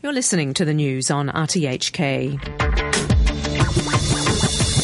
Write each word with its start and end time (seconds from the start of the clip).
You're 0.00 0.12
listening 0.12 0.54
to 0.54 0.64
the 0.64 0.74
news 0.74 1.10
on 1.10 1.28
RTHK. 1.28 2.38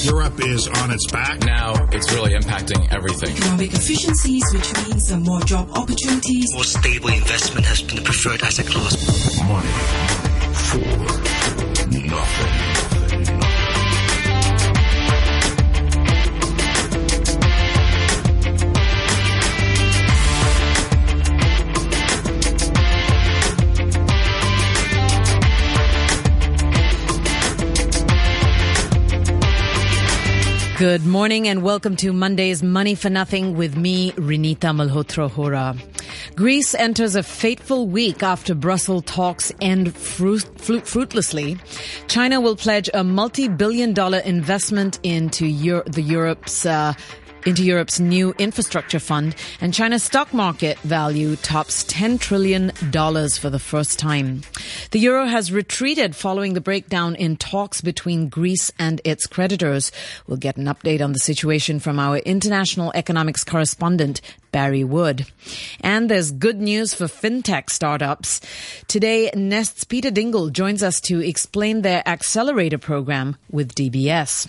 Europe 0.05 0.41
is 0.41 0.67
on 0.67 0.91
its 0.91 1.07
back. 1.13 1.39
Now 1.45 1.75
it's 1.93 2.13
really 2.13 2.33
impacting 2.33 2.93
everything. 2.93 3.37
Economic 3.37 3.73
efficiencies, 3.75 4.43
which 4.53 4.75
means 4.89 5.07
some 5.07 5.23
more 5.23 5.41
job 5.43 5.71
opportunities. 5.77 6.53
More 6.53 6.65
stable 6.65 7.11
investment 7.11 7.65
has 7.65 7.81
been 7.81 7.95
the 7.99 8.03
preferred 8.03 8.43
asset 8.43 8.67
class. 8.67 9.41
Money 9.47 9.69
for 10.67 10.79
nothing. 11.91 12.64
Good 30.79 31.07
morning 31.07 31.47
and 31.47 31.63
welcome 31.63 31.95
to 31.97 32.13
Monday's 32.13 32.61
Money 32.61 32.97
for 32.97 33.09
Nothing 33.09 33.57
with 33.57 33.77
me, 33.77 34.11
Renita 34.13 34.75
Malhotra 34.75 35.31
Hora. 35.31 35.77
Greece 36.35 36.75
enters 36.75 37.15
a 37.15 37.23
fateful 37.23 37.87
week 37.87 38.25
after 38.25 38.57
Brussels 38.57 39.05
talks 39.07 39.53
end 39.61 39.95
fruit, 39.97 40.43
fruit, 40.61 40.85
fruitlessly. 40.85 41.59
China 42.09 42.41
will 42.41 42.57
pledge 42.57 42.91
a 42.93 43.05
multi-billion 43.05 43.93
dollar 43.93 44.19
investment 44.19 44.99
into 45.05 45.47
Euro- 45.47 45.85
the 45.87 46.03
Europe's 46.03 46.67
uh, 46.67 46.95
into 47.47 47.65
Europe's 47.65 48.01
new 48.01 48.35
infrastructure 48.39 48.99
fund, 48.99 49.35
and 49.61 49.75
China's 49.75 50.03
stock 50.03 50.33
market 50.33 50.79
value 50.81 51.37
tops 51.37 51.85
$10 51.85 52.21
trillion 52.21 52.71
for 52.71 53.51
the 53.51 53.59
first 53.59 53.99
time. 53.99 54.43
The 54.91 54.99
euro 55.01 55.27
has 55.27 55.53
retreated 55.53 56.17
following 56.17 56.55
the 56.55 56.61
breakdown 56.61 57.15
in 57.15 57.37
talks 57.37 57.81
between 57.81 58.29
Greece 58.29 58.71
and 58.79 59.01
its 59.05 59.27
creditors. 59.27 59.93
We'll 60.27 60.37
get 60.37 60.57
an 60.57 60.67
update 60.67 61.03
on 61.03 61.13
the 61.13 61.19
situation 61.19 61.81
from 61.81 61.99
our 61.99 62.19
international 62.19 62.93
economics 62.95 63.45
correspondent, 63.45 64.21
Barry 64.55 64.85
Wood. 64.85 65.27
And 65.81 66.09
there's 66.09 66.31
good 66.31 66.61
news 66.61 66.95
for 66.95 67.07
fintech 67.07 67.71
startups. 67.71 68.41
Today, 68.87 69.29
Nest's 69.35 69.83
Peter 69.83 70.13
Dingle 70.13 70.49
joins 70.51 70.81
us 70.81 71.01
to 71.09 71.19
explain 71.19 71.83
their 71.83 72.09
accelerator 72.09 72.79
program 72.79 73.35
with 73.51 73.75
DBS. 73.75 74.47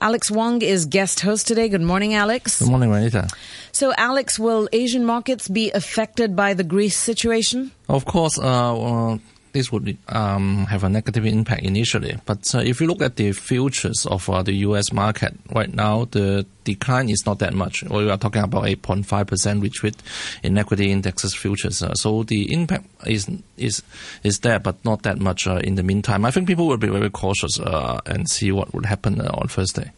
Alex 0.00 0.30
Wong 0.30 0.62
is 0.62 0.86
guest 0.86 1.18
host 1.18 1.48
today. 1.48 1.68
Good 1.68 1.82
morning, 1.82 2.14
Alex. 2.14 2.60
Good 2.60 2.70
morning, 2.70 2.90
Renita. 2.90 3.28
So, 3.72 3.92
Alex, 3.98 4.38
will 4.38 4.68
Asian 4.72 5.04
markets 5.04 5.48
be 5.48 5.72
affected 5.72 6.36
by 6.36 6.54
the 6.54 6.62
Greece 6.62 6.96
situation? 6.96 7.72
Of 7.88 8.04
course, 8.04 8.38
uh, 8.38 8.44
uh, 8.44 9.18
this 9.52 9.72
would 9.72 9.96
um, 10.08 10.66
have 10.66 10.84
a 10.84 10.88
negative 10.88 11.26
impact 11.26 11.62
initially. 11.62 12.16
But 12.26 12.54
uh, 12.54 12.58
if 12.58 12.80
you 12.80 12.86
look 12.86 13.02
at 13.02 13.16
the 13.16 13.32
futures 13.32 14.06
of 14.06 14.28
uh, 14.28 14.42
the 14.42 14.52
U.S. 14.66 14.92
market 14.92 15.34
right 15.54 15.72
now, 15.72 16.06
the 16.10 16.46
decline 16.64 17.08
is 17.08 17.24
not 17.26 17.38
that 17.40 17.54
much. 17.54 17.82
We 17.84 18.10
are 18.10 18.16
talking 18.16 18.42
about 18.42 18.64
8.5% 18.64 19.62
retreat 19.62 19.96
in 20.42 20.58
equity 20.58 20.90
indexes 20.90 21.34
futures. 21.34 21.82
Uh, 21.82 21.94
so 21.94 22.22
the 22.22 22.52
impact 22.52 22.86
is 23.06 23.28
is 23.56 23.82
is 24.22 24.40
there, 24.40 24.58
but 24.58 24.82
not 24.84 25.02
that 25.02 25.18
much 25.18 25.46
uh, 25.46 25.56
in 25.56 25.74
the 25.74 25.82
meantime. 25.82 26.24
I 26.24 26.30
think 26.30 26.46
people 26.46 26.66
will 26.66 26.76
be 26.76 26.88
very 26.88 27.10
cautious 27.10 27.58
uh, 27.60 28.00
and 28.06 28.28
see 28.28 28.52
what 28.52 28.72
would 28.74 28.86
happen 28.86 29.20
uh, 29.20 29.30
on 29.34 29.48
Thursday. 29.48 29.90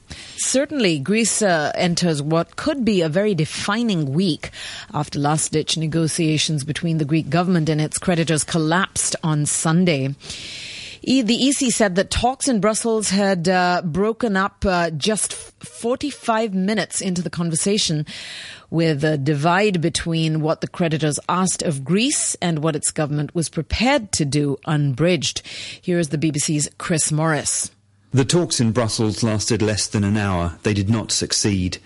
Certainly, 0.43 0.99
Greece 0.99 1.41
uh, 1.41 1.71
enters 1.77 2.21
what 2.21 2.57
could 2.57 2.85
be 2.85 3.01
a 3.01 3.09
very 3.09 3.33
defining 3.35 4.13
week 4.13 4.51
after 4.93 5.21
last 5.21 5.53
ditch 5.53 5.77
negotiations 5.77 6.65
between 6.65 6.99
the 6.99 7.05
Greek 7.05 7.31
government 7.31 7.69
and 7.69 7.81
its 7.81 7.97
creditors 7.97 8.43
collapsed 8.43 9.15
on 9.23 9.47
Sunday. 9.47 10.15
E- 11.01 11.23
the 11.23 11.49
EC 11.49 11.73
said 11.73 11.95
that 11.95 12.11
talks 12.11 12.49
in 12.49 12.61
Brussels 12.61 13.09
had 13.09 13.49
uh, 13.49 13.83
broken 13.85 14.37
up 14.37 14.65
uh, 14.67 14.91
just 14.91 15.33
45 15.33 16.53
minutes 16.55 17.01
into 17.01 17.23
the 17.23 17.31
conversation 17.31 18.05
with 18.69 19.05
a 19.05 19.17
divide 19.17 19.81
between 19.81 20.41
what 20.41 20.61
the 20.61 20.69
creditors 20.69 21.21
asked 21.29 21.63
of 21.63 21.85
Greece 21.85 22.35
and 22.43 22.59
what 22.59 22.77
its 22.77 22.91
government 22.91 23.33
was 23.35 23.49
prepared 23.49 24.11
to 24.13 24.25
do 24.25 24.59
unbridged. 24.67 25.47
Here 25.81 26.01
is 26.01 26.09
the 26.09 26.19
BBC's 26.19 26.69
Chris 26.79 27.13
Morris. 27.13 27.71
The 28.15 28.27
talks 28.27 28.61
in 28.61 28.73
Brussels 28.73 29.23
lasted 29.23 29.63
less 29.63 29.87
than 29.87 30.05
an 30.05 30.19
hour. 30.19 30.59
They 30.65 30.75
did 30.75 30.91
not 30.91 31.11
succeed. 31.11 31.79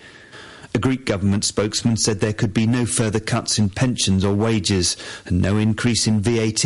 A 0.75 0.77
Greek 0.77 1.05
government 1.05 1.45
spokesman 1.45 1.95
said 1.95 2.19
there 2.19 2.33
could 2.33 2.53
be 2.53 2.67
no 2.67 2.85
further 2.85 3.21
cuts 3.21 3.57
in 3.57 3.69
pensions 3.69 4.25
or 4.25 4.33
wages 4.33 4.97
and 5.25 5.41
no 5.41 5.55
increase 5.55 6.05
in 6.05 6.19
VAT 6.19 6.65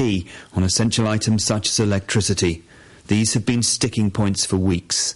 on 0.54 0.64
essential 0.64 1.08
items 1.08 1.44
such 1.44 1.70
as 1.70 1.80
electricity. 1.80 2.64
These 3.06 3.36
have 3.36 3.46
been 3.46 3.62
sticking 3.62 4.10
points 4.10 4.48
for 4.48 4.58
weeks. 4.58 5.14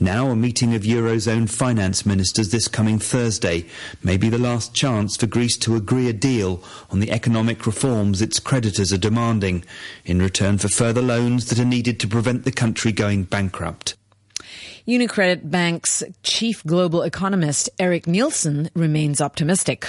Now, 0.00 0.30
a 0.30 0.36
meeting 0.36 0.74
of 0.74 0.82
Eurozone 0.82 1.48
finance 1.48 2.04
ministers 2.04 2.50
this 2.50 2.66
coming 2.66 2.98
Thursday 2.98 3.66
may 4.02 4.16
be 4.16 4.28
the 4.28 4.38
last 4.38 4.74
chance 4.74 5.16
for 5.16 5.26
Greece 5.26 5.56
to 5.58 5.76
agree 5.76 6.08
a 6.08 6.12
deal 6.12 6.62
on 6.90 6.98
the 6.98 7.12
economic 7.12 7.64
reforms 7.64 8.20
its 8.20 8.40
creditors 8.40 8.92
are 8.92 8.98
demanding 8.98 9.64
in 10.04 10.20
return 10.20 10.58
for 10.58 10.68
further 10.68 11.00
loans 11.00 11.46
that 11.46 11.60
are 11.60 11.64
needed 11.64 12.00
to 12.00 12.08
prevent 12.08 12.44
the 12.44 12.50
country 12.50 12.90
going 12.90 13.22
bankrupt. 13.22 13.94
Unicredit 14.86 15.48
Bank's 15.48 16.02
chief 16.24 16.64
global 16.64 17.02
economist 17.02 17.70
Erik 17.78 18.08
Nielsen 18.08 18.70
remains 18.74 19.20
optimistic. 19.20 19.88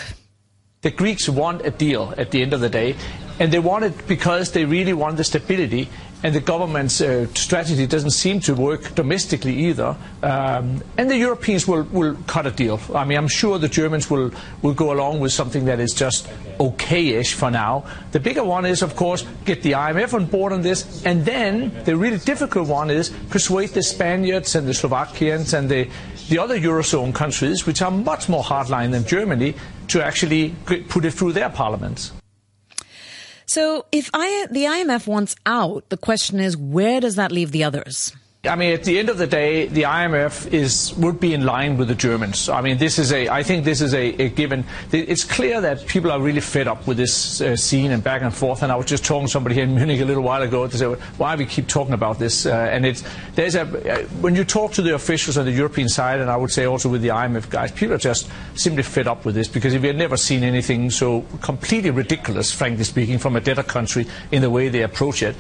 The 0.82 0.92
Greeks 0.92 1.28
want 1.28 1.66
a 1.66 1.72
deal 1.72 2.14
at 2.16 2.30
the 2.30 2.44
end 2.44 2.54
of 2.54 2.62
the 2.62 2.70
day, 2.70 2.96
and 3.40 3.52
they 3.52 3.60
want 3.60 3.84
it 3.84 4.08
because 4.08 4.52
they 4.52 4.66
really 4.66 4.94
want 4.94 5.18
the 5.18 5.24
stability. 5.24 5.90
And 6.24 6.34
the 6.34 6.40
government's 6.40 7.02
uh, 7.02 7.28
strategy 7.36 7.86
doesn't 7.86 8.12
seem 8.12 8.40
to 8.42 8.56
work 8.56 8.96
domestically 8.96 9.54
either. 9.68 9.96
Um, 10.24 10.82
and 10.98 11.10
the 11.10 11.18
Europeans 11.18 11.68
will, 11.68 11.84
will 11.84 12.16
cut 12.26 12.48
a 12.48 12.52
deal. 12.52 12.80
I 12.96 13.06
mean, 13.06 13.18
I'm 13.18 13.28
sure 13.28 13.60
the 13.60 13.68
Germans 13.68 14.10
will, 14.10 14.32
will 14.64 14.74
go 14.74 14.92
along 14.92 15.20
with 15.20 15.34
something 15.34 15.66
that 15.66 15.80
is 15.80 15.94
just 15.94 16.28
okay-ish 16.60 17.34
for 17.36 17.52
now. 17.52 17.86
The 18.12 18.20
bigger 18.20 18.44
one 18.44 18.66
is, 18.66 18.82
of 18.82 18.96
course, 18.96 19.24
get 19.44 19.62
the 19.62 19.74
IMF 19.74 20.16
on 20.16 20.26
board 20.26 20.52
on 20.52 20.62
this. 20.62 21.06
And 21.06 21.26
then 21.26 21.72
the 21.84 21.96
really 21.96 22.18
difficult 22.18 22.70
one 22.70 22.90
is 22.90 23.10
persuade 23.30 23.70
the 23.72 23.84
Spaniards 23.84 24.56
and 24.56 24.68
the 24.68 24.74
Slovakians 24.74 25.54
and 25.54 25.70
the, 25.70 25.88
the 26.30 26.40
other 26.40 26.58
Eurozone 26.58 27.14
countries, 27.14 27.68
which 27.68 27.84
are 27.84 27.92
much 27.92 28.30
more 28.30 28.44
hardline 28.44 28.92
than 28.92 29.06
Germany, 29.06 29.54
to 29.90 30.04
actually 30.04 30.56
put 30.66 31.06
it 31.06 31.12
through 31.12 31.34
their 31.34 31.50
parliaments. 31.50 32.14
So 33.46 33.86
if 33.92 34.10
I, 34.14 34.48
the 34.50 34.66
IMF 34.66 35.08
wants 35.08 35.36
out, 35.46 35.90
the 35.90 35.98
question 35.98 36.40
is 36.40 36.58
where 36.58 37.00
does 37.00 37.16
that 37.16 37.32
leave 37.32 37.52
the 37.52 37.64
others? 37.64 38.14
I 38.48 38.56
mean, 38.56 38.74
at 38.74 38.84
the 38.84 39.00
end 39.00 39.10
of 39.10 39.18
the 39.18 39.28
day, 39.28 39.68
the 39.68 39.84
IMF 39.84 40.52
is 40.54 40.94
would 40.96 41.20
be 41.20 41.34
in 41.34 41.46
line 41.46 41.78
with 41.78 41.88
the 41.88 41.96
Germans. 41.96 42.50
I 42.50 42.62
mean, 42.62 42.78
this 42.78 43.00
is 43.00 43.12
a. 43.12 43.30
I 43.30 43.44
think 43.44 43.66
this 43.66 43.82
is 43.82 43.94
a, 43.94 44.22
a 44.22 44.30
given. 44.30 44.66
It's 44.92 45.24
clear 45.24 45.62
that 45.62 45.86
people 45.88 46.12
are 46.12 46.20
really 46.20 46.42
fed 46.42 46.68
up 46.68 46.88
with 46.88 46.98
this 46.98 47.42
uh, 47.42 47.56
scene 47.56 47.92
and 47.92 48.04
back 48.04 48.22
and 48.22 48.34
forth. 48.34 48.64
And 48.64 48.72
I 48.72 48.76
was 48.76 48.86
just 48.86 49.06
talking 49.06 49.28
to 49.28 49.32
somebody 49.32 49.56
here 49.56 49.64
in 49.64 49.76
Munich 49.76 50.02
a 50.02 50.06
little 50.06 50.24
while 50.24 50.42
ago 50.42 50.68
to 50.68 50.78
say, 50.78 50.86
why 51.18 51.36
we 51.36 51.46
keep 51.46 51.68
talking 51.68 51.94
about 51.94 52.20
this? 52.20 52.46
Uh, 52.46 52.52
and 52.52 52.86
it's 52.86 53.04
there's 53.36 53.56
a 53.56 53.62
uh, 53.62 54.04
when 54.22 54.36
you 54.36 54.44
talk 54.44 54.74
to 54.74 54.82
the 54.82 54.96
officials 54.96 55.38
on 55.38 55.46
the 55.46 55.52
European 55.52 55.90
side, 55.90 56.20
and 56.20 56.30
I 56.30 56.38
would 56.38 56.52
say 56.52 56.66
also 56.66 56.90
with 56.90 57.02
the 57.02 57.10
IMF 57.10 57.50
guys, 57.50 57.72
people 57.72 57.96
are 57.96 58.00
just 58.00 58.30
simply 58.56 58.84
fed 58.84 59.08
up 59.08 59.26
with 59.26 59.36
this 59.36 59.48
because 59.48 59.74
we 59.78 59.88
have 59.88 59.96
never 59.96 60.18
seen 60.18 60.44
anything 60.44 60.90
so 60.90 61.22
completely 61.42 61.90
ridiculous, 61.92 62.52
frankly 62.52 62.84
speaking, 62.84 63.18
from 63.18 63.36
a 63.36 63.42
debtor 63.42 63.64
country 63.64 64.08
in 64.32 64.42
the 64.42 64.50
way 64.50 64.70
they 64.70 64.82
approach 64.82 65.24
it. 65.24 65.36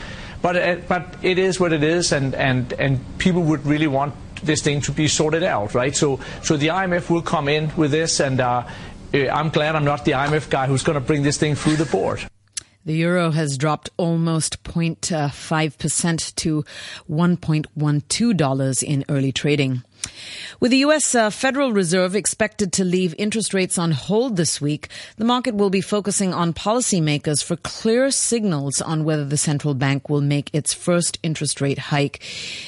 But, 0.45 0.55
uh, 0.57 0.75
but 0.87 1.15
it 1.23 1.39
is 1.39 1.59
what 1.59 1.73
it 1.73 1.81
is, 1.81 2.11
and, 2.11 2.35
and, 2.35 2.71
and 2.73 2.99
people 3.17 3.41
would 3.41 3.65
really 3.65 3.87
want 3.87 4.13
this 4.43 4.61
thing 4.61 4.79
to 4.81 4.91
be 4.91 5.07
sorted 5.07 5.41
out, 5.41 5.73
right? 5.73 5.95
So, 5.95 6.19
so 6.43 6.55
the 6.55 6.67
IMF 6.67 7.09
will 7.09 7.23
come 7.23 7.49
in 7.49 7.75
with 7.75 7.89
this, 7.89 8.19
and 8.19 8.39
uh, 8.39 8.63
I'm 9.11 9.49
glad 9.49 9.75
I'm 9.75 9.85
not 9.85 10.05
the 10.05 10.11
IMF 10.11 10.51
guy 10.51 10.67
who's 10.67 10.83
going 10.83 10.99
to 10.99 11.03
bring 11.03 11.23
this 11.23 11.37
thing 11.37 11.55
through 11.55 11.77
the 11.77 11.85
board. 11.85 12.27
The 12.85 12.93
euro 12.93 13.31
has 13.31 13.57
dropped 13.57 13.89
almost 13.97 14.61
0.5% 14.61 16.35
to 16.35 16.63
$1.12 17.09 18.83
in 18.83 19.05
early 19.09 19.31
trading. 19.31 19.83
With 20.59 20.71
the 20.71 20.77
U.S. 20.77 21.13
Uh, 21.13 21.29
Federal 21.29 21.73
Reserve 21.73 22.15
expected 22.15 22.71
to 22.73 22.85
leave 22.85 23.13
interest 23.17 23.53
rates 23.53 23.77
on 23.77 23.91
hold 23.91 24.37
this 24.37 24.61
week, 24.61 24.87
the 25.17 25.25
market 25.25 25.55
will 25.55 25.69
be 25.69 25.81
focusing 25.81 26.33
on 26.33 26.53
policymakers 26.53 27.43
for 27.43 27.55
clear 27.57 28.09
signals 28.11 28.81
on 28.81 29.03
whether 29.03 29.25
the 29.25 29.37
central 29.37 29.73
bank 29.73 30.09
will 30.09 30.21
make 30.21 30.49
its 30.53 30.73
first 30.73 31.19
interest 31.23 31.59
rate 31.59 31.77
hike 31.77 32.23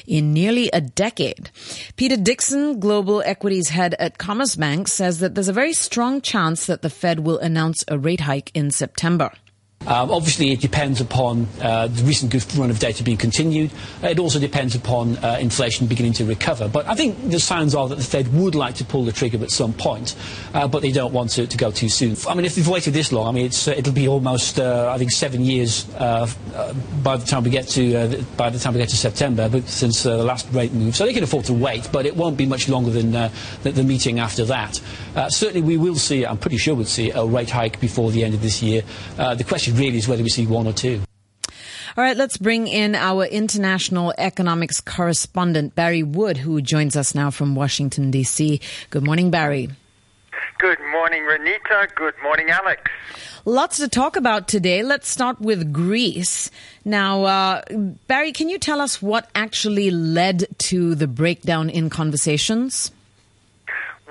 in 0.05 0.33
nearly 0.33 0.69
a 0.73 0.81
decade. 0.81 1.49
Peter 1.95 2.17
Dixon, 2.17 2.79
global 2.79 3.21
equities 3.25 3.69
head 3.69 3.95
at 3.99 4.17
Commerzbank, 4.17 4.87
says 4.87 5.19
that 5.19 5.35
there's 5.35 5.47
a 5.47 5.53
very 5.53 5.73
strong 5.73 6.21
chance 6.21 6.65
that 6.65 6.81
the 6.81 6.89
Fed 6.89 7.21
will 7.21 7.39
announce 7.39 7.83
a 7.87 7.97
rate 7.97 8.21
hike 8.21 8.51
in 8.53 8.71
September. 8.71 9.31
Um, 9.87 10.11
obviously, 10.11 10.51
it 10.51 10.59
depends 10.59 10.99
upon 10.99 11.47
uh, 11.61 11.87
the 11.87 12.03
recent 12.03 12.29
good 12.29 12.43
run 12.55 12.69
of 12.69 12.79
data 12.79 13.03
being 13.03 13.17
continued. 13.17 13.71
It 14.03 14.19
also 14.19 14.37
depends 14.37 14.75
upon 14.75 15.15
uh, 15.17 15.37
inflation 15.39 15.87
beginning 15.87 16.11
to 16.13 16.25
recover. 16.25 16.67
But 16.67 16.87
I 16.87 16.95
think 16.95 17.29
the 17.29 17.39
signs 17.39 17.73
are 17.73 17.87
that 17.87 17.95
the 17.95 18.03
Fed 18.03 18.33
would 18.33 18.53
like 18.53 18.75
to 18.75 18.85
pull 18.85 19.05
the 19.05 19.13
trigger 19.13 19.41
at 19.41 19.49
some 19.49 19.71
point, 19.71 20.15
uh, 20.53 20.67
but 20.67 20.81
they 20.81 20.91
don't 20.91 21.13
want 21.13 21.29
to, 21.31 21.47
to, 21.47 21.57
go 21.57 21.71
too 21.71 21.87
soon. 21.87 22.17
I 22.27 22.35
mean, 22.35 22.45
if 22.45 22.55
they've 22.55 22.67
waited 22.67 22.93
this 22.93 23.13
long, 23.13 23.27
I 23.27 23.31
mean, 23.31 23.45
uh, 23.45 23.71
it'll 23.71 23.93
be 23.93 24.09
almost, 24.09 24.59
uh, 24.59 24.91
I 24.93 24.97
think, 24.97 25.11
seven 25.11 25.41
years 25.41 25.89
uh, 25.95 26.29
by 27.01 27.15
the 27.15 27.25
time 27.25 27.43
we 27.43 27.49
get 27.49 27.67
to 27.69 28.25
by 28.35 28.49
the 28.49 28.59
time 28.59 28.73
we 28.73 28.79
get 28.79 28.89
to 28.89 28.97
September, 28.97 29.47
but 29.47 29.67
since 29.67 30.03
the 30.03 30.17
last 30.17 30.47
rate 30.51 30.73
move, 30.73 30.95
so 30.95 31.05
they 31.05 31.13
can 31.13 31.23
afford 31.23 31.45
to 31.45 31.53
wait. 31.53 31.89
But 31.93 32.05
it 32.05 32.15
won't 32.15 32.35
be 32.35 32.45
much 32.45 32.67
longer 32.67 32.91
than 32.91 33.11
the, 33.11 33.31
the, 33.63 33.83
meeting 33.83 34.19
after 34.19 34.43
that. 34.45 34.81
certainly, 35.29 35.61
we 35.61 35.77
will 35.77 35.95
see. 35.95 36.25
I'm 36.25 36.37
pretty 36.37 36.57
sure 36.57 36.75
we'll 36.75 36.85
see 36.85 37.11
a 37.11 37.25
rate 37.25 37.49
hike 37.49 37.79
before 37.79 38.11
the 38.11 38.25
end 38.25 38.33
of 38.33 38.41
this 38.41 38.61
year. 38.61 38.83
the 39.15 39.45
question 39.47 39.76
really 39.77 39.97
is 39.97 40.07
whether 40.07 40.23
we 40.23 40.29
see 40.29 40.45
one 40.45 40.67
or 40.67 40.73
two. 40.73 41.01
All 41.95 42.03
right, 42.03 42.17
let's 42.17 42.37
bring 42.37 42.67
in 42.67 42.93
our 42.93 43.25
international 43.25 44.13
economics 44.17 44.81
correspondent, 44.81 45.73
Barry 45.73 46.03
Wood, 46.03 46.37
who 46.37 46.61
joins 46.61 46.95
us 46.95 47.15
now 47.15 47.31
from 47.31 47.55
Washington, 47.55 48.11
D.C. 48.11 48.61
Good 48.91 49.03
morning, 49.03 49.31
Barry. 49.31 49.69
Good 50.59 50.79
morning, 50.91 51.23
Renita. 51.23 51.93
Good 51.95 52.13
morning, 52.21 52.49
Alex. 52.49 52.81
Lots 53.45 53.77
to 53.77 53.87
talk 53.87 54.15
about 54.15 54.47
today. 54.47 54.83
Let's 54.83 55.07
start 55.07 55.39
with 55.39 55.71
Greece. 55.71 56.51
Now, 56.83 57.23
uh, 57.23 57.61
Barry, 58.07 58.31
can 58.31 58.49
you 58.49 58.59
tell 58.59 58.81
us 58.81 59.01
what 59.01 59.29
actually 59.33 59.89
led 59.89 60.47
to 60.59 60.95
the 60.95 61.07
breakdown 61.07 61.69
in 61.69 61.89
conversations? 61.89 62.91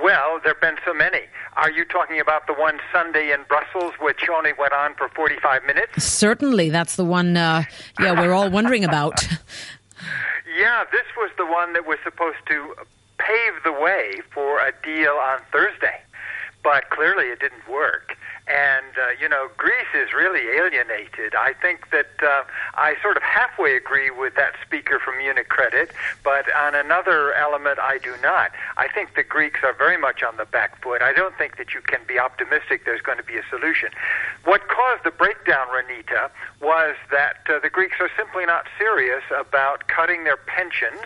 Well, 0.07 0.39
there 0.45 0.53
have 0.53 0.61
been 0.61 0.77
so 0.87 0.95
many. 0.95 1.23
Are 1.57 1.69
you 1.69 1.85
talking 1.85 2.21
about 2.21 2.47
the 2.47 2.53
one 2.53 2.79
Sunday 2.93 3.33
in 3.33 3.41
Brussels, 3.49 3.93
which 4.01 4.29
only 4.33 4.53
went 4.57 4.73
on 4.73 4.95
for 4.95 5.09
45 5.09 5.65
minutes? 5.65 6.05
Certainly. 6.05 6.71
That's 6.71 6.95
the 6.95 7.05
one, 7.05 7.37
uh, 7.37 7.65
yeah, 7.99 8.13
we're 8.13 8.33
all 8.33 8.49
wondering 8.49 8.85
about. 8.85 9.21
yeah, 10.57 10.85
this 10.93 11.07
was 11.17 11.33
the 11.37 11.45
one 11.45 11.73
that 11.73 11.89
was 11.89 11.99
supposed 12.05 12.39
to 12.47 12.77
pave 13.19 13.55
the 13.65 13.73
way 13.73 14.21
for 14.33 14.61
a 14.61 14.73
deal 14.85 15.11
on 15.11 15.41
Thursday. 15.51 16.01
But 16.63 16.89
clearly 16.91 17.25
it 17.25 17.41
didn't 17.41 17.69
work. 17.69 18.17
And, 18.49 18.97
uh, 18.97 19.09
you 19.21 19.29
know, 19.29 19.49
Greece 19.57 19.91
is 19.93 20.13
really 20.13 20.57
alienated. 20.57 21.35
I 21.35 21.53
think 21.53 21.91
that 21.91 22.11
uh, 22.23 22.45
I 22.75 22.95
sort 23.03 23.17
of 23.17 23.25
halfway 23.25 23.77
agree 23.77 24.11
with 24.11 24.37
that 24.37 24.53
speaker 24.65 25.01
from 25.01 25.15
UniCredit, 25.17 25.91
but 26.23 26.45
on 26.55 26.77
another 26.77 27.35
element, 27.35 27.81
I 27.81 27.99
do 27.99 28.15
not. 28.23 28.53
I 28.77 28.87
think 28.87 29.17
the 29.17 29.25
Greeks 29.25 29.61
are 29.65 29.73
very 29.73 29.99
much 29.99 30.23
on 30.23 30.37
the 30.37 30.45
back 30.45 30.81
foot. 30.81 31.03
I 31.03 31.13
don't 31.13 31.37
think 31.37 31.57
that 31.57 31.75
you 31.75 31.81
can 31.81 32.01
be 32.07 32.21
optimistic 32.21 32.85
there's 32.85 33.01
going 33.01 33.19
to 33.19 33.25
be 33.25 33.37
a 33.37 33.43
solution. 33.51 33.91
What 34.45 34.69
caused 34.69 35.03
the 35.03 35.11
breakdown, 35.11 35.67
Renita, 35.69 36.31
was 36.61 36.95
that 37.11 37.39
uh, 37.49 37.59
the 37.59 37.71
Greeks 37.71 37.97
are 37.99 38.11
simply 38.17 38.47
not 38.47 38.67
serious 38.79 39.25
about 39.37 39.89
cutting 39.89 40.23
their 40.23 40.37
pensions. 40.37 41.03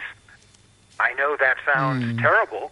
I 0.99 1.15
know 1.15 1.39
that 1.41 1.57
sounds 1.65 2.05
mm. 2.05 2.21
terrible, 2.21 2.71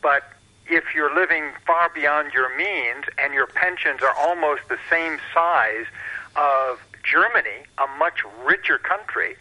but 0.00 0.22
if 0.68 0.94
you're 0.94 1.14
living 1.14 1.52
far 1.66 1.90
beyond 1.94 2.32
your 2.32 2.54
means 2.56 3.04
and 3.18 3.32
your 3.32 3.46
pensions 3.46 4.02
are 4.02 4.14
almost 4.16 4.62
the 4.68 4.78
same 4.90 5.18
size 5.32 5.86
of 6.34 6.80
Germany, 7.02 7.64
a 7.78 7.86
much 7.98 8.20
richer 8.44 8.78
country, 8.78 9.36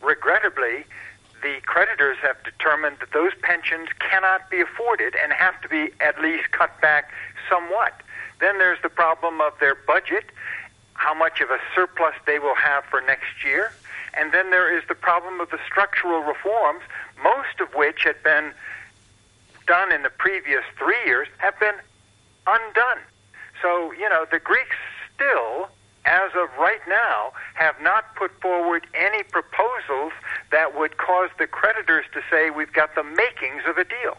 regrettably, 0.00 0.84
the 1.42 1.60
creditors 1.66 2.16
have 2.22 2.42
determined 2.42 2.96
that 3.00 3.12
those 3.12 3.32
pensions 3.42 3.88
cannot 3.98 4.50
be 4.50 4.60
afforded 4.60 5.14
and 5.22 5.32
have 5.32 5.60
to 5.62 5.68
be 5.68 5.90
at 6.00 6.20
least 6.20 6.50
cut 6.50 6.80
back 6.80 7.12
somewhat. 7.48 8.00
Then 8.40 8.58
there's 8.58 8.80
the 8.82 8.88
problem 8.88 9.40
of 9.40 9.52
their 9.60 9.74
budget, 9.74 10.26
how 10.94 11.14
much 11.14 11.40
of 11.40 11.50
a 11.50 11.58
surplus 11.74 12.14
they 12.26 12.38
will 12.38 12.56
have 12.56 12.84
for 12.84 13.00
next 13.00 13.44
year. 13.44 13.72
And 14.14 14.32
then 14.32 14.50
there 14.50 14.76
is 14.76 14.82
the 14.88 14.94
problem 14.94 15.40
of 15.40 15.50
the 15.50 15.58
structural 15.64 16.20
reforms, 16.20 16.82
most 17.22 17.60
of 17.60 17.74
which 17.74 18.02
had 18.02 18.20
been 18.22 18.52
done 19.68 19.92
in 19.92 20.02
the 20.02 20.10
previous 20.10 20.64
three 20.78 20.98
years 21.04 21.28
have 21.36 21.58
been 21.60 21.76
undone. 22.46 22.98
So, 23.62 23.92
you 23.92 24.08
know, 24.08 24.26
the 24.30 24.40
Greeks 24.40 24.76
still, 25.14 25.68
as 26.04 26.30
of 26.34 26.48
right 26.58 26.80
now, 26.88 27.32
have 27.54 27.76
not 27.82 28.16
put 28.16 28.32
forward 28.40 28.86
any 28.94 29.22
proposals 29.22 30.12
that 30.50 30.76
would 30.76 30.96
cause 30.96 31.28
the 31.38 31.46
creditors 31.46 32.06
to 32.14 32.20
say 32.30 32.50
we've 32.50 32.72
got 32.72 32.94
the 32.94 33.04
makings 33.04 33.62
of 33.68 33.76
a 33.76 33.84
deal. 33.84 34.16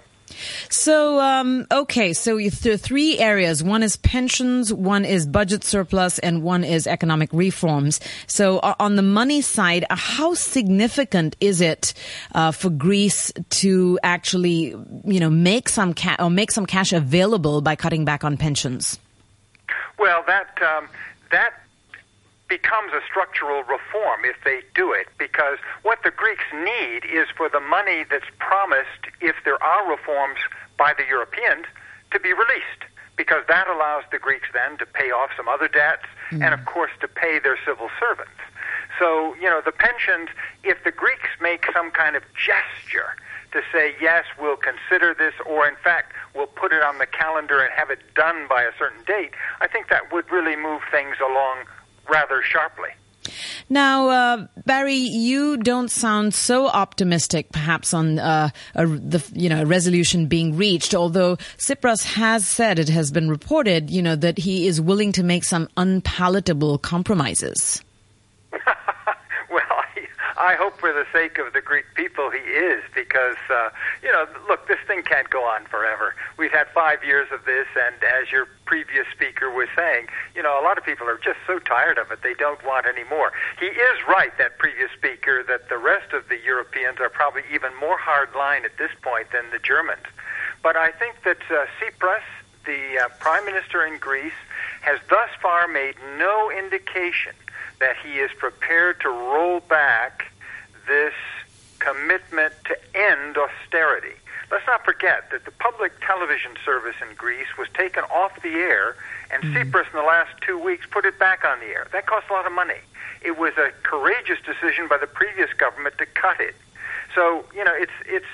So, 0.70 1.20
um, 1.20 1.68
okay, 1.72 2.14
so 2.14 2.38
there 2.38 2.74
are 2.74 2.78
three 2.78 3.20
areas. 3.20 3.64
One 3.64 3.84
is 3.84 3.98
pensions, 3.98 4.74
one 4.74 5.06
is 5.06 5.26
budget 5.26 5.64
surplus, 5.64 6.20
and 6.20 6.44
one 6.44 6.64
is 6.64 6.88
economic 6.88 7.30
reforms. 7.34 8.00
So, 8.28 8.60
uh, 8.60 8.76
on 8.80 8.96
the 8.96 9.02
money 9.02 9.42
side, 9.42 9.86
uh, 9.90 9.96
how 9.96 10.34
significant 10.34 11.36
is 11.40 11.62
it 11.62 11.94
uh, 12.36 12.52
for 12.52 12.70
Greece 12.70 13.32
to 13.50 14.00
actually, 14.04 14.76
you 15.06 15.20
know, 15.20 15.30
make 15.30 15.70
some 15.70 15.94
ca- 15.94 16.18
or 16.20 16.30
make 16.30 16.52
some 16.52 16.66
cash 16.66 16.94
available 16.94 17.62
by 17.62 17.76
cutting 17.76 18.06
back 18.06 18.24
on 18.24 18.38
pensions? 18.38 19.00
Well, 19.98 20.24
that 20.28 20.58
um, 20.62 20.88
that 21.32 21.52
becomes 22.50 22.92
a 22.94 23.02
structural 23.08 23.64
reform 23.64 24.26
if 24.26 24.36
they 24.44 24.62
do 24.76 24.92
it, 24.92 25.08
because 25.18 25.58
what 25.84 26.00
the 26.04 26.12
Greeks 26.12 26.46
need 26.54 27.06
is 27.06 27.28
for 27.38 27.48
the 27.48 27.60
money 27.60 28.04
that's 28.10 28.30
promised, 28.40 29.08
if 29.22 29.36
there 29.46 29.62
are 29.64 29.90
reforms 29.90 30.40
by 30.78 30.94
the 30.98 31.06
Europeans, 31.08 31.66
to 32.12 32.20
be 32.20 32.34
released, 32.34 32.84
because 33.16 33.44
that 33.48 33.68
allows 33.68 34.04
the 34.12 34.18
Greeks 34.18 34.48
then 34.54 34.78
to 34.80 34.86
pay 34.86 35.12
off 35.12 35.30
some 35.38 35.48
other 35.48 35.68
debts 35.68 36.06
mm. 36.32 36.44
and, 36.44 36.54
of 36.54 36.66
course, 36.66 36.92
to 37.02 37.08
pay 37.08 37.38
their 37.40 37.58
civil 37.66 37.90
servants. 38.00 38.42
So, 38.98 39.36
you 39.36 39.50
know, 39.50 39.62
the 39.64 39.72
pensions, 39.72 40.30
if 40.64 40.84
the 40.84 40.92
Greeks 40.92 41.30
make 41.40 41.66
some 41.72 41.92
kind 41.92 42.16
of 42.16 42.24
gesture 42.34 43.16
to 43.52 43.62
say, 43.72 43.96
yes, 44.02 44.26
we'll 44.40 44.58
consider 44.58 45.14
this, 45.14 45.34
or 45.46 45.68
in 45.68 45.76
fact, 45.84 46.14
we'll 46.36 46.48
put 46.48 46.72
it 46.72 46.84
on 46.84 46.98
the 46.98 47.06
calendar 47.06 47.62
and 47.62 47.72
have 47.74 47.90
it 47.90 48.00
done 48.16 48.48
by 48.48 48.64
a 48.64 48.72
certain 48.78 49.04
date, 49.06 49.32
I 49.62 49.68
think 49.68 49.90
that 49.90 50.12
would 50.12 50.30
really 50.32 50.56
move 50.56 50.82
things 50.92 51.18
along 51.20 51.66
rather 52.10 52.42
sharply. 52.44 52.90
Now, 53.70 54.10
uh, 54.10 54.48
Barry, 54.66 54.96
you 54.96 55.58
don't 55.58 55.90
sound 55.92 56.34
so 56.34 56.68
optimistic, 56.68 57.52
perhaps 57.52 57.94
on 57.94 58.18
uh, 58.18 58.50
a, 58.76 58.88
the 58.88 59.24
you 59.34 59.50
know 59.50 59.64
resolution 59.64 60.28
being 60.28 60.58
reached. 60.58 60.96
Although 60.96 61.36
Tsipras 61.58 62.04
has 62.16 62.48
said 62.48 62.80
it 62.80 62.90
has 62.90 63.12
been 63.12 63.30
reported, 63.30 63.90
you 63.90 64.02
know, 64.02 64.16
that 64.16 64.40
he 64.40 64.68
is 64.68 64.82
willing 64.82 65.12
to 65.14 65.24
make 65.24 65.44
some 65.44 65.70
unpalatable 65.78 66.78
compromises. 66.80 67.84
I 70.40 70.56
hope 70.56 70.80
for 70.80 70.94
the 70.94 71.06
sake 71.12 71.38
of 71.38 71.52
the 71.52 71.60
Greek 71.60 71.84
people 71.96 72.32
he 72.32 72.40
is, 72.40 72.82
because, 72.96 73.36
uh, 73.50 73.70
you 74.02 74.10
know, 74.10 74.26
look, 74.48 74.70
this 74.70 74.80
thing 74.88 75.04
can't 75.04 75.30
go 75.30 75.44
on 75.44 75.66
forever. 75.66 76.16
We've 76.38 76.52
had 76.52 76.68
five 76.74 77.04
years 77.04 77.28
of 77.34 77.44
this, 77.44 77.68
and 77.76 77.96
as 78.02 78.32
your 78.32 78.48
previous 78.64 79.06
speaker 79.12 79.52
was 79.52 79.68
saying, 79.76 80.08
you 80.34 80.42
know, 80.42 80.58
a 80.58 80.64
lot 80.64 80.78
of 80.78 80.86
people 80.86 81.10
are 81.10 81.18
just 81.18 81.40
so 81.46 81.60
tired 81.60 81.98
of 81.98 82.10
it, 82.12 82.24
they 82.24 82.36
don't 82.36 82.64
want 82.66 82.86
any 82.86 83.04
more. 83.04 83.34
He 83.60 83.66
is 83.66 83.98
right, 84.08 84.32
that 84.38 84.58
previous 84.60 84.90
speaker, 84.98 85.44
that 85.44 85.68
the 85.68 85.78
rest 85.78 86.14
of 86.14 86.30
the 86.30 86.40
Europeans 86.40 87.02
are 87.02 87.10
probably 87.10 87.44
even 87.54 87.76
more 87.76 87.98
hardline 88.00 88.64
at 88.64 88.78
this 88.78 88.92
point 89.02 89.28
than 89.34 89.44
the 89.52 89.60
Germans. 89.60 90.08
But 90.64 90.78
I 90.78 90.92
think 90.92 91.22
that 91.26 91.44
uh, 91.52 91.66
Tsipras, 91.82 92.24
the 92.66 93.04
uh, 93.04 93.10
prime 93.20 93.44
minister 93.44 93.86
in 93.86 93.98
Greece, 94.00 94.40
has 94.82 95.00
thus 95.10 95.30
far 95.42 95.68
made 95.68 95.96
no 96.18 96.50
indication 96.50 97.36
that 97.80 97.96
he 98.04 98.20
is 98.20 98.32
prepared 98.38 99.00
to 99.02 99.10
roll 99.10 99.62
back 99.62 100.32
this 100.88 101.14
commitment 101.80 102.54
to 102.66 102.78
end 102.94 103.38
austerity. 103.38 104.16
Let's 104.52 104.66
not 104.66 104.84
forget 104.84 105.30
that 105.32 105.46
the 105.46 105.52
public 105.52 105.94
television 106.02 106.52
service 106.66 106.96
in 107.08 107.16
Greece 107.16 107.48
was 107.58 107.68
taken 107.74 108.04
off 108.06 108.42
the 108.42 108.56
air, 108.56 108.96
and 109.32 109.44
mm-hmm. 109.44 109.58
Tsipras 109.58 109.86
in 109.86 109.94
the 109.94 110.04
last 110.04 110.32
two 110.42 110.58
weeks 110.58 110.86
put 110.90 111.06
it 111.06 111.20
back 111.20 111.46
on 111.46 111.60
the 111.60 111.68
air. 111.68 111.88
That 111.92 112.08
cost 112.08 112.26
a 112.30 112.34
lot 112.34 112.48
of 112.48 112.52
money. 112.52 112.82
It 113.22 113.38
was 113.38 113.54
a 113.58 113.72
courageous 113.84 114.40
decision 114.44 114.88
by 114.88 114.98
the 114.98 115.08
previous 115.08 115.54
government 115.54 115.98
to 116.00 116.06
cut 116.06 116.40
it. 116.40 116.56
So, 117.14 117.46
you 117.56 117.64
know, 117.64 117.74
it's 117.76 117.92
it's 118.06 118.26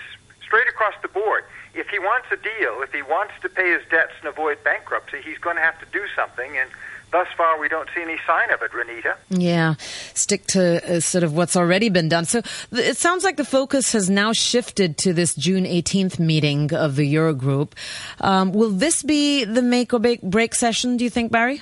straight 0.41 0.67
across 0.67 0.93
the 1.01 1.07
board. 1.07 1.43
If 1.73 1.89
he 1.89 1.99
wants 1.99 2.27
a 2.31 2.37
deal, 2.37 2.81
if 2.81 2.93
he 2.93 3.01
wants 3.01 3.33
to 3.41 3.49
pay 3.49 3.71
his 3.71 3.81
debts 3.89 4.13
and 4.19 4.29
avoid 4.29 4.63
bankruptcy, 4.63 5.17
he's 5.21 5.37
going 5.39 5.57
to 5.57 5.61
have 5.61 5.77
to 5.79 5.85
do 5.91 6.05
something. 6.15 6.57
And 6.57 6.69
thus 7.15 7.27
far 7.37 7.57
we 7.57 7.69
don't 7.69 7.87
see 7.95 8.01
any 8.01 8.17
sign 8.27 8.51
of 8.51 8.61
it, 8.61 8.71
Renita. 8.71 9.15
Yeah, 9.29 9.75
stick 10.13 10.45
to 10.47 10.97
uh, 10.97 10.99
sort 10.99 11.23
of 11.23 11.33
what's 11.33 11.55
already 11.55 11.87
been 11.87 12.09
done. 12.09 12.25
So 12.25 12.41
th- 12.41 12.89
it 12.91 12.97
sounds 12.97 13.23
like 13.23 13.37
the 13.37 13.45
focus 13.45 13.93
has 13.93 14.09
now 14.09 14.33
shifted 14.33 14.97
to 14.97 15.13
this 15.13 15.33
June 15.33 15.63
18th 15.63 16.19
meeting 16.19 16.73
of 16.73 16.97
the 16.97 17.07
Eurogroup. 17.15 17.71
Um, 18.19 18.51
will 18.51 18.71
this 18.71 19.01
be 19.01 19.45
the 19.45 19.61
make 19.61 19.93
or 19.93 19.99
break 19.99 20.53
session, 20.55 20.97
do 20.97 21.05
you 21.05 21.09
think, 21.09 21.31
Barry? 21.31 21.61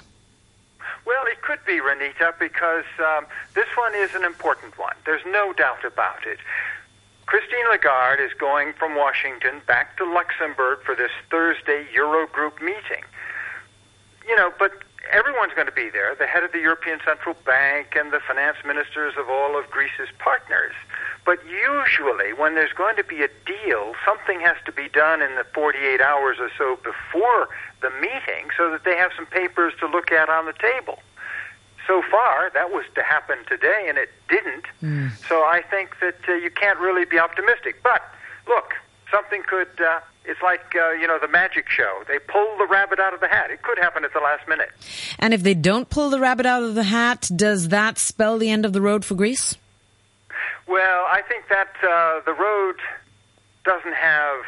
Well, 1.06 1.24
it 1.28 1.40
could 1.44 1.60
be, 1.68 1.80
Renita, 1.80 2.34
because 2.40 2.90
um, 2.98 3.28
this 3.54 3.68
one 3.78 3.94
is 3.94 4.16
an 4.16 4.24
important 4.24 4.80
one. 4.80 4.96
There's 5.06 5.26
no 5.28 5.54
doubt 5.54 5.86
about 5.86 6.26
it. 6.26 6.40
Christine 7.28 7.70
Lagarde 7.70 8.24
is 8.24 8.34
going 8.34 8.74
from 8.74 8.96
Washington 8.96 9.62
back 9.68 9.98
to 9.98 10.04
Luxembourg 10.04 10.80
for 10.84 10.96
this 10.96 11.12
Thursday 11.30 11.86
Eurogroup 11.96 12.60
meeting. 12.60 13.04
You 14.28 14.36
know, 14.36 14.52
but 14.58 14.72
everyone's 15.12 15.54
going 15.54 15.68
to 15.68 15.74
be 15.74 15.90
there, 15.90 16.16
the 16.16 16.28
head 16.28 16.44
of 16.44 16.52
the 16.52 16.60
European 16.60 17.00
Central 17.06 17.36
Bank 17.46 17.96
and 17.96 18.12
the 18.12 18.20
finance 18.20 18.58
ministers 18.66 19.14
of 19.18 19.30
all 19.30 19.58
of 19.58 19.70
Greece's 19.70 20.10
partners. 20.20 20.74
But 21.26 21.40
usually, 21.46 22.34
when 22.34 22.56
there's 22.56 22.74
going 22.74 22.96
to 22.98 23.04
be 23.04 23.24
a 23.24 23.30
deal, 23.46 23.94
something 24.06 24.42
has 24.42 24.58
to 24.66 24.72
be 24.72 24.90
done 24.90 25.22
in 25.22 25.36
the 25.36 25.46
48 25.54 26.02
hours 26.02 26.38
or 26.40 26.50
so 26.58 26.78
before 26.78 27.50
the 27.82 27.90
meeting 28.02 28.50
so 28.58 28.70
that 28.72 28.84
they 28.84 28.96
have 28.98 29.12
some 29.16 29.26
papers 29.26 29.74
to 29.80 29.88
look 29.88 30.12
at 30.12 30.30
on 30.30 30.46
the 30.46 30.54
table. 30.54 31.00
So 31.88 32.02
far, 32.10 32.50
that 32.54 32.72
was 32.72 32.86
to 32.96 33.04
happen 33.04 33.38
today, 33.48 33.86
and 33.90 33.98
it 33.98 34.10
didn't. 34.30 34.66
Mm. 34.82 35.12
So 35.28 35.44
I 35.44 35.62
think 35.70 36.00
that 36.00 36.18
uh, 36.28 36.34
you 36.34 36.50
can't 36.50 36.80
really 36.80 37.04
be 37.04 37.20
optimistic. 37.20 37.84
But 37.84 38.02
look, 38.48 38.74
something 39.12 39.44
could. 39.48 39.82
Uh, 39.82 40.00
it's 40.26 40.42
like 40.42 40.74
uh, 40.76 40.92
you 40.92 41.08
know 41.08 41.20
the 41.20 41.28
magic 41.28 41.70
show. 41.70 42.04
They 42.08 42.20
pull 42.20 42.58
the 42.58 42.68
rabbit 42.68 43.00
out 43.00 43.14
of 43.14 43.20
the 43.20 43.28
hat. 43.28 43.52
It 43.52 43.62
could 43.62 43.78
happen 43.78 44.04
at 44.06 44.14
the 44.14 44.20
last 44.20 44.48
minute. 44.48 44.70
And 45.20 45.34
if 45.34 45.44
they 45.44 45.54
don't 45.54 45.90
pull 45.90 46.10
the 46.10 46.20
rabbit 46.20 46.46
out 46.46 46.64
of 46.64 46.76
the 46.76 46.84
hat, 46.84 47.30
does 47.36 47.70
that 47.70 47.98
spell 47.98 48.38
the 48.38 48.50
end 48.50 48.66
of 48.66 48.74
the 48.74 48.82
road 48.82 49.04
for 49.06 49.16
Greece? 49.16 49.56
Well, 50.68 51.06
I 51.10 51.22
think 51.28 51.50
that 51.50 51.74
uh, 51.84 52.22
the 52.26 52.34
road 52.34 52.76
doesn't 53.66 53.96
have 53.96 54.40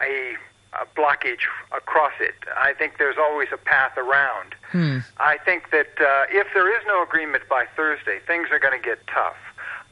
a, 0.00 0.36
a 0.72 0.86
blockage 0.96 1.44
across 1.76 2.12
it. 2.20 2.34
I 2.56 2.72
think 2.72 2.98
there's 2.98 3.18
always 3.18 3.48
a 3.52 3.56
path 3.56 3.96
around. 3.96 4.54
Hmm. 4.72 4.98
I 5.18 5.36
think 5.38 5.70
that 5.70 6.00
uh, 6.00 6.26
if 6.30 6.46
there 6.54 6.74
is 6.74 6.82
no 6.86 7.02
agreement 7.02 7.44
by 7.48 7.66
Thursday, 7.76 8.20
things 8.26 8.48
are 8.50 8.58
going 8.58 8.78
to 8.78 8.84
get 8.84 9.06
tough. 9.06 9.36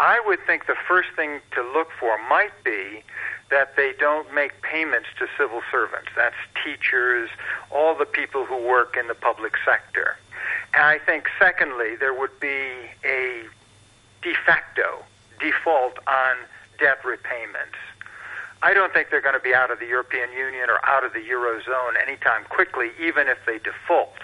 I 0.01 0.21
would 0.27 0.39
think 0.47 0.67
the 0.67 0.77
first 0.87 1.09
thing 1.17 1.41
to 1.53 1.63
look 1.63 1.89
for 1.99 2.19
might 2.29 2.53
be 2.65 3.03
that 3.51 3.77
they 3.77 3.93
don't 3.99 4.33
make 4.33 4.63
payments 4.63 5.09
to 5.19 5.27
civil 5.37 5.63
servants. 5.71 6.11
That's 6.15 6.37
teachers, 6.65 7.31
all 7.71 7.97
the 7.97 8.05
people 8.05 8.45
who 8.45 8.57
work 8.57 8.97
in 8.99 9.09
the 9.09 9.15
public 9.15 9.55
sector. 9.65 10.17
And 10.75 10.85
I 10.85 10.99
think, 10.99 11.29
secondly, 11.39 11.97
there 11.97 12.15
would 12.15 12.39
be 12.41 12.71
a 13.05 13.45
de 14.23 14.35
facto 14.47 15.03
default 15.41 15.99
on 16.07 16.37
debt 16.79 17.05
repayments. 17.05 17.79
I 18.63 18.75
don't 18.75 18.93
think 18.93 19.11
they're 19.11 19.23
going 19.23 19.35
to 19.39 19.41
be 19.41 19.55
out 19.55 19.71
of 19.71 19.79
the 19.79 19.87
European 19.87 20.33
Union 20.33 20.69
or 20.69 20.85
out 20.85 21.05
of 21.05 21.13
the 21.13 21.21
Eurozone 21.21 22.01
anytime 22.01 22.45
quickly, 22.49 22.91
even 23.01 23.29
if 23.29 23.39
they 23.47 23.59
default. 23.59 24.19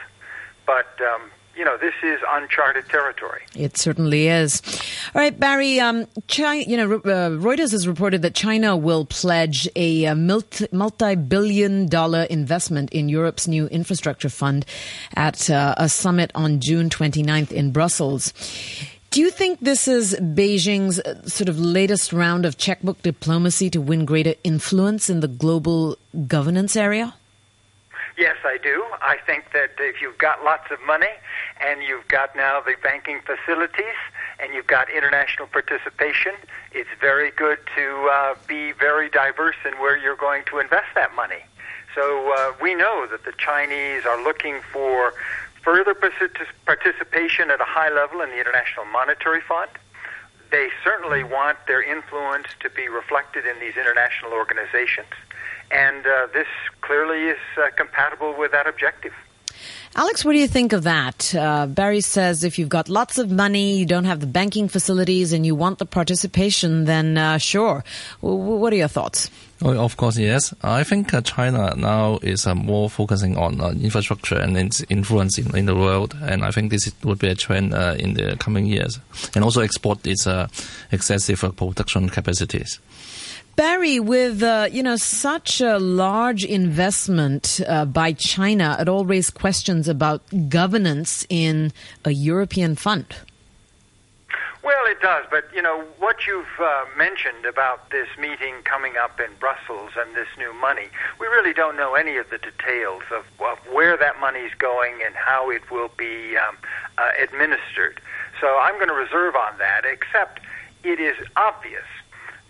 But, 0.66 1.00
um, 1.00 1.30
you 1.56 1.64
know, 1.64 1.76
this 1.78 1.94
is 2.02 2.20
uncharted 2.30 2.88
territory. 2.88 3.42
It 3.54 3.76
certainly 3.76 4.28
is. 4.28 4.62
All 5.14 5.20
right, 5.20 5.38
Barry. 5.38 5.80
Um, 5.80 6.06
China, 6.26 6.62
you 6.62 6.76
know, 6.76 6.94
uh, 6.94 7.30
Reuters 7.30 7.72
has 7.72 7.86
reported 7.86 8.22
that 8.22 8.34
China 8.34 8.76
will 8.76 9.04
pledge 9.04 9.68
a, 9.76 10.06
uh, 10.06 10.14
multi-billion-dollar 10.14 12.24
investment 12.24 12.92
in 12.92 13.08
Europe's 13.08 13.46
new 13.46 13.66
infrastructure 13.68 14.28
fund 14.28 14.66
at 15.14 15.48
uh, 15.50 15.74
a 15.76 15.88
summit 15.88 16.30
on 16.34 16.60
June 16.60 16.90
29th 16.90 17.52
in 17.52 17.72
Brussels. 17.72 18.32
Do 19.10 19.20
you 19.20 19.30
think 19.30 19.60
this 19.60 19.86
is 19.86 20.16
Beijing's 20.20 20.98
uh, 20.98 21.22
sort 21.28 21.48
of 21.48 21.60
latest 21.60 22.12
round 22.12 22.44
of 22.44 22.58
checkbook 22.58 23.00
diplomacy 23.02 23.70
to 23.70 23.80
win 23.80 24.04
greater 24.04 24.34
influence 24.42 25.08
in 25.08 25.20
the 25.20 25.28
global 25.28 25.96
governance 26.26 26.74
area? 26.74 27.14
Yes, 28.16 28.36
I 28.44 28.58
do. 28.58 28.84
I 29.02 29.16
think 29.26 29.46
that 29.52 29.72
if 29.78 30.00
you've 30.00 30.18
got 30.18 30.44
lots 30.44 30.70
of 30.70 30.78
money 30.86 31.10
and 31.60 31.82
you've 31.82 32.06
got 32.06 32.36
now 32.36 32.60
the 32.60 32.76
banking 32.80 33.20
facilities 33.20 33.98
and 34.38 34.54
you've 34.54 34.68
got 34.68 34.88
international 34.88 35.48
participation, 35.48 36.32
it's 36.70 36.90
very 37.00 37.32
good 37.32 37.58
to 37.74 38.08
uh, 38.12 38.34
be 38.46 38.70
very 38.70 39.08
diverse 39.10 39.56
in 39.64 39.72
where 39.80 39.96
you're 39.96 40.16
going 40.16 40.44
to 40.46 40.60
invest 40.60 40.86
that 40.94 41.14
money. 41.16 41.42
So 41.94 42.32
uh, 42.36 42.52
we 42.62 42.74
know 42.74 43.06
that 43.10 43.24
the 43.24 43.32
Chinese 43.32 44.06
are 44.06 44.22
looking 44.22 44.60
for 44.72 45.14
further 45.62 45.94
participation 45.94 47.50
at 47.50 47.60
a 47.60 47.64
high 47.64 47.92
level 47.92 48.20
in 48.20 48.30
the 48.30 48.38
International 48.38 48.84
Monetary 48.84 49.40
Fund. 49.40 49.70
They 50.52 50.68
certainly 50.84 51.24
want 51.24 51.58
their 51.66 51.82
influence 51.82 52.46
to 52.60 52.70
be 52.70 52.86
reflected 52.88 53.44
in 53.44 53.58
these 53.58 53.76
international 53.76 54.32
organizations 54.32 55.08
and 55.70 56.06
uh, 56.06 56.26
this 56.32 56.48
clearly 56.80 57.24
is 57.24 57.38
uh, 57.56 57.70
compatible 57.76 58.34
with 58.36 58.52
that 58.52 58.66
objective. 58.66 59.12
Alex, 59.96 60.24
what 60.24 60.32
do 60.32 60.38
you 60.38 60.48
think 60.48 60.72
of 60.72 60.82
that? 60.82 61.32
Uh, 61.36 61.66
Barry 61.66 62.00
says 62.00 62.42
if 62.42 62.58
you've 62.58 62.68
got 62.68 62.88
lots 62.88 63.16
of 63.16 63.30
money, 63.30 63.78
you 63.78 63.86
don't 63.86 64.06
have 64.06 64.18
the 64.18 64.26
banking 64.26 64.66
facilities, 64.66 65.32
and 65.32 65.46
you 65.46 65.54
want 65.54 65.78
the 65.78 65.86
participation, 65.86 66.84
then 66.84 67.16
uh, 67.16 67.38
sure. 67.38 67.84
W- 68.20 68.56
what 68.58 68.72
are 68.72 68.76
your 68.76 68.88
thoughts? 68.88 69.30
Oh, 69.62 69.78
of 69.78 69.96
course, 69.96 70.18
yes. 70.18 70.52
I 70.64 70.82
think 70.82 71.14
uh, 71.14 71.20
China 71.20 71.74
now 71.76 72.18
is 72.22 72.44
uh, 72.44 72.56
more 72.56 72.90
focusing 72.90 73.36
on 73.38 73.60
uh, 73.60 73.68
infrastructure 73.68 74.36
and 74.36 74.58
its 74.58 74.84
influence 74.88 75.38
in, 75.38 75.56
in, 75.56 75.66
the 75.66 75.76
world, 75.76 76.16
and 76.22 76.44
I 76.44 76.50
think 76.50 76.72
this 76.72 76.92
would 77.04 77.20
be 77.20 77.28
a 77.28 77.36
trend 77.36 77.72
uh, 77.72 77.94
in 77.96 78.14
the 78.14 78.36
coming 78.36 78.66
years. 78.66 78.98
And 79.36 79.44
also 79.44 79.60
export 79.60 80.04
its 80.04 80.26
excessive 80.90 81.38
production 81.56 82.08
capacities. 82.08 82.80
Barry, 83.56 84.00
with 84.00 84.42
uh, 84.42 84.68
you 84.72 84.82
know 84.82 84.96
such 84.96 85.60
a 85.60 85.78
large 85.78 86.44
investment 86.44 87.60
uh, 87.68 87.84
by 87.84 88.12
China, 88.12 88.76
it 88.80 88.88
all 88.88 89.04
raised 89.04 89.34
questions 89.34 89.86
about 89.86 90.22
governance 90.48 91.24
in 91.28 91.72
a 92.04 92.10
European 92.10 92.74
fund. 92.74 93.06
Well, 94.64 94.86
it 94.86 95.00
does, 95.00 95.26
but 95.30 95.44
you 95.54 95.62
know 95.62 95.84
what 95.98 96.26
you've 96.26 96.58
uh, 96.58 96.86
mentioned 96.96 97.44
about 97.44 97.90
this 97.90 98.08
meeting 98.18 98.56
coming 98.64 98.94
up 98.96 99.20
in 99.20 99.30
Brussels 99.38 99.92
and 99.96 100.16
this 100.16 100.28
new 100.36 100.52
money. 100.54 100.88
We 101.20 101.28
really 101.28 101.52
don't 101.52 101.76
know 101.76 101.94
any 101.94 102.16
of 102.16 102.30
the 102.30 102.38
details 102.38 103.02
of, 103.14 103.24
of 103.40 103.58
where 103.72 103.96
that 103.96 104.18
money 104.18 104.40
is 104.40 104.54
going 104.58 104.94
and 105.06 105.14
how 105.14 105.50
it 105.50 105.70
will 105.70 105.90
be 105.96 106.36
um, 106.36 106.56
uh, 106.98 107.10
administered. 107.22 108.00
So 108.40 108.58
I'm 108.58 108.74
going 108.76 108.88
to 108.88 108.94
reserve 108.94 109.36
on 109.36 109.58
that. 109.58 109.84
Except 109.84 110.40
it 110.82 110.98
is 110.98 111.14
obvious 111.36 111.84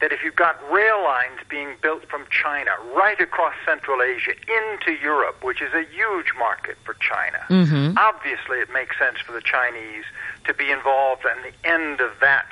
that 0.05 0.13
if 0.13 0.23
you've 0.23 0.37
got 0.37 0.61
rail 0.71 1.03
lines 1.03 1.41
being 1.49 1.77
built 1.81 2.05
from 2.11 2.27
China 2.29 2.73
right 2.95 3.19
across 3.19 3.55
Central 3.65 4.03
Asia 4.03 4.33
into 4.33 4.93
Europe, 5.01 5.43
which 5.43 5.63
is 5.63 5.73
a 5.73 5.87
huge 5.95 6.35
market 6.39 6.77
for 6.85 6.93
China, 7.01 7.39
mm-hmm. 7.49 7.97
obviously 7.97 8.59
it 8.59 8.71
makes 8.71 8.99
sense 8.99 9.17
for 9.25 9.33
the 9.33 9.41
Chinese 9.41 10.05
to 10.45 10.53
be 10.53 10.71
involved 10.71 11.23
in 11.25 11.51
the 11.51 11.67
end 11.67 12.03
of 12.03 12.11
that 12.21 12.45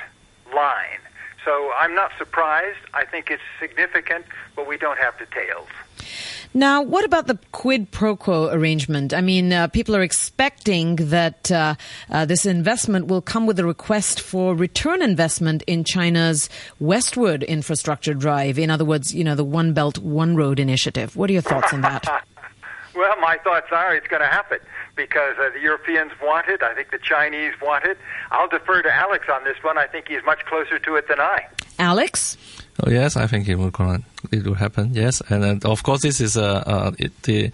line. 0.54 1.04
So 1.44 1.72
I'm 1.76 1.94
not 1.94 2.12
surprised. 2.18 2.78
I 2.94 3.04
think 3.04 3.30
it's 3.30 3.42
significant, 3.60 4.24
but 4.56 4.66
we 4.66 4.76
don't 4.76 4.98
have 4.98 5.18
details. 5.18 5.68
Now, 6.54 6.82
what 6.82 7.04
about 7.06 7.28
the 7.28 7.38
quid 7.52 7.90
pro 7.90 8.14
quo 8.14 8.50
arrangement? 8.52 9.14
I 9.14 9.22
mean, 9.22 9.52
uh, 9.52 9.68
people 9.68 9.96
are 9.96 10.02
expecting 10.02 10.96
that 10.96 11.50
uh, 11.50 11.76
uh, 12.10 12.26
this 12.26 12.44
investment 12.44 13.06
will 13.06 13.22
come 13.22 13.46
with 13.46 13.58
a 13.58 13.64
request 13.64 14.20
for 14.20 14.54
return 14.54 15.00
investment 15.00 15.62
in 15.66 15.82
China's 15.84 16.50
westward 16.78 17.42
infrastructure 17.42 18.12
drive. 18.12 18.58
In 18.58 18.68
other 18.68 18.84
words, 18.84 19.14
you 19.14 19.24
know, 19.24 19.34
the 19.34 19.44
One 19.44 19.72
Belt, 19.72 19.98
One 19.98 20.36
Road 20.36 20.60
initiative. 20.60 21.16
What 21.16 21.30
are 21.30 21.32
your 21.32 21.42
thoughts 21.42 21.72
on 21.72 21.80
that? 21.80 22.24
well, 22.94 23.18
my 23.20 23.38
thoughts 23.38 23.68
are 23.70 23.94
it's 23.94 24.06
going 24.06 24.22
to 24.22 24.28
happen 24.28 24.58
because 24.96 25.36
uh, 25.38 25.50
the 25.54 25.60
Europeans 25.60 26.12
want 26.22 26.48
it. 26.48 26.62
I 26.62 26.74
think 26.74 26.90
the 26.90 26.98
Chinese 26.98 27.54
want 27.60 27.84
it. 27.84 27.98
I'll 28.30 28.48
defer 28.48 28.82
to 28.82 28.94
Alex 28.94 29.26
on 29.32 29.44
this 29.44 29.56
one. 29.62 29.78
I 29.78 29.86
think 29.86 30.08
he's 30.08 30.24
much 30.24 30.44
closer 30.46 30.78
to 30.78 30.96
it 30.96 31.08
than 31.08 31.20
I. 31.20 31.46
Alex? 31.78 32.36
Oh, 32.84 32.90
yes, 32.90 33.16
I 33.16 33.26
think 33.26 33.48
it 33.48 33.56
will 33.56 33.72
it 34.30 34.44
will 34.44 34.54
happen. 34.54 34.94
Yes, 34.94 35.20
and 35.28 35.42
then, 35.42 35.60
of 35.64 35.82
course 35.82 36.02
this 36.02 36.20
is 36.20 36.36
uh, 36.36 36.62
uh 36.66 36.92
it, 36.98 37.22
the 37.22 37.50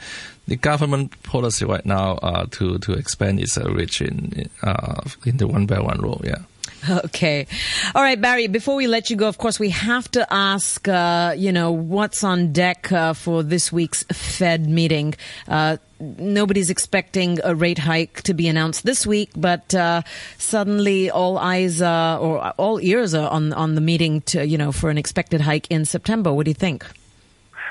the 0.47 0.57
government 0.57 1.21
policy 1.23 1.65
right 1.65 1.85
now 1.85 2.19
uh, 2.23 2.47
to 2.53 2.79
to 2.79 2.93
expand 2.93 3.41
its 3.41 3.59
uh, 3.59 3.69
reach 3.71 4.01
in 4.01 4.49
uh, 4.63 5.03
in 5.27 5.39
the 5.39 5.47
one 5.47 5.67
by 5.67 5.81
one 5.81 6.01
rule. 6.01 6.21
Yeah. 6.25 6.43
Okay. 7.09 7.47
All 7.95 8.03
right, 8.03 8.21
Barry, 8.21 8.47
before 8.47 8.77
we 8.77 8.87
let 8.87 9.11
you 9.11 9.17
go, 9.17 9.29
of 9.29 9.39
course, 9.39 9.59
we 9.59 9.71
have 9.71 10.11
to 10.13 10.27
ask, 10.33 10.87
uh, 10.89 11.35
you 11.37 11.53
know, 11.53 11.73
what's 11.73 12.25
on 12.25 12.53
deck 12.53 12.91
uh, 12.93 13.13
for 13.15 13.43
this 13.43 13.73
week's 13.73 14.05
Fed 14.05 14.69
meeting. 14.69 15.15
Uh, 15.47 15.77
nobody's 16.01 16.71
expecting 16.71 17.39
a 17.45 17.55
rate 17.55 17.79
hike 17.79 18.23
to 18.23 18.35
be 18.35 18.49
announced 18.49 18.85
this 18.85 19.07
week, 19.07 19.31
but 19.37 19.75
uh, 19.75 20.03
suddenly 20.39 21.11
all 21.11 21.39
eyes 21.39 21.83
or 21.83 22.53
all 22.57 22.81
ears 22.81 23.15
are 23.15 23.31
on, 23.31 23.53
on 23.53 23.75
the 23.75 23.81
meeting 23.81 24.21
to, 24.23 24.47
you 24.47 24.59
know, 24.59 24.73
for 24.73 24.91
an 24.91 24.99
expected 24.99 25.41
hike 25.41 25.67
in 25.71 25.85
September. 25.85 26.33
What 26.33 26.45
do 26.45 26.51
you 26.51 26.55
think? 26.55 26.87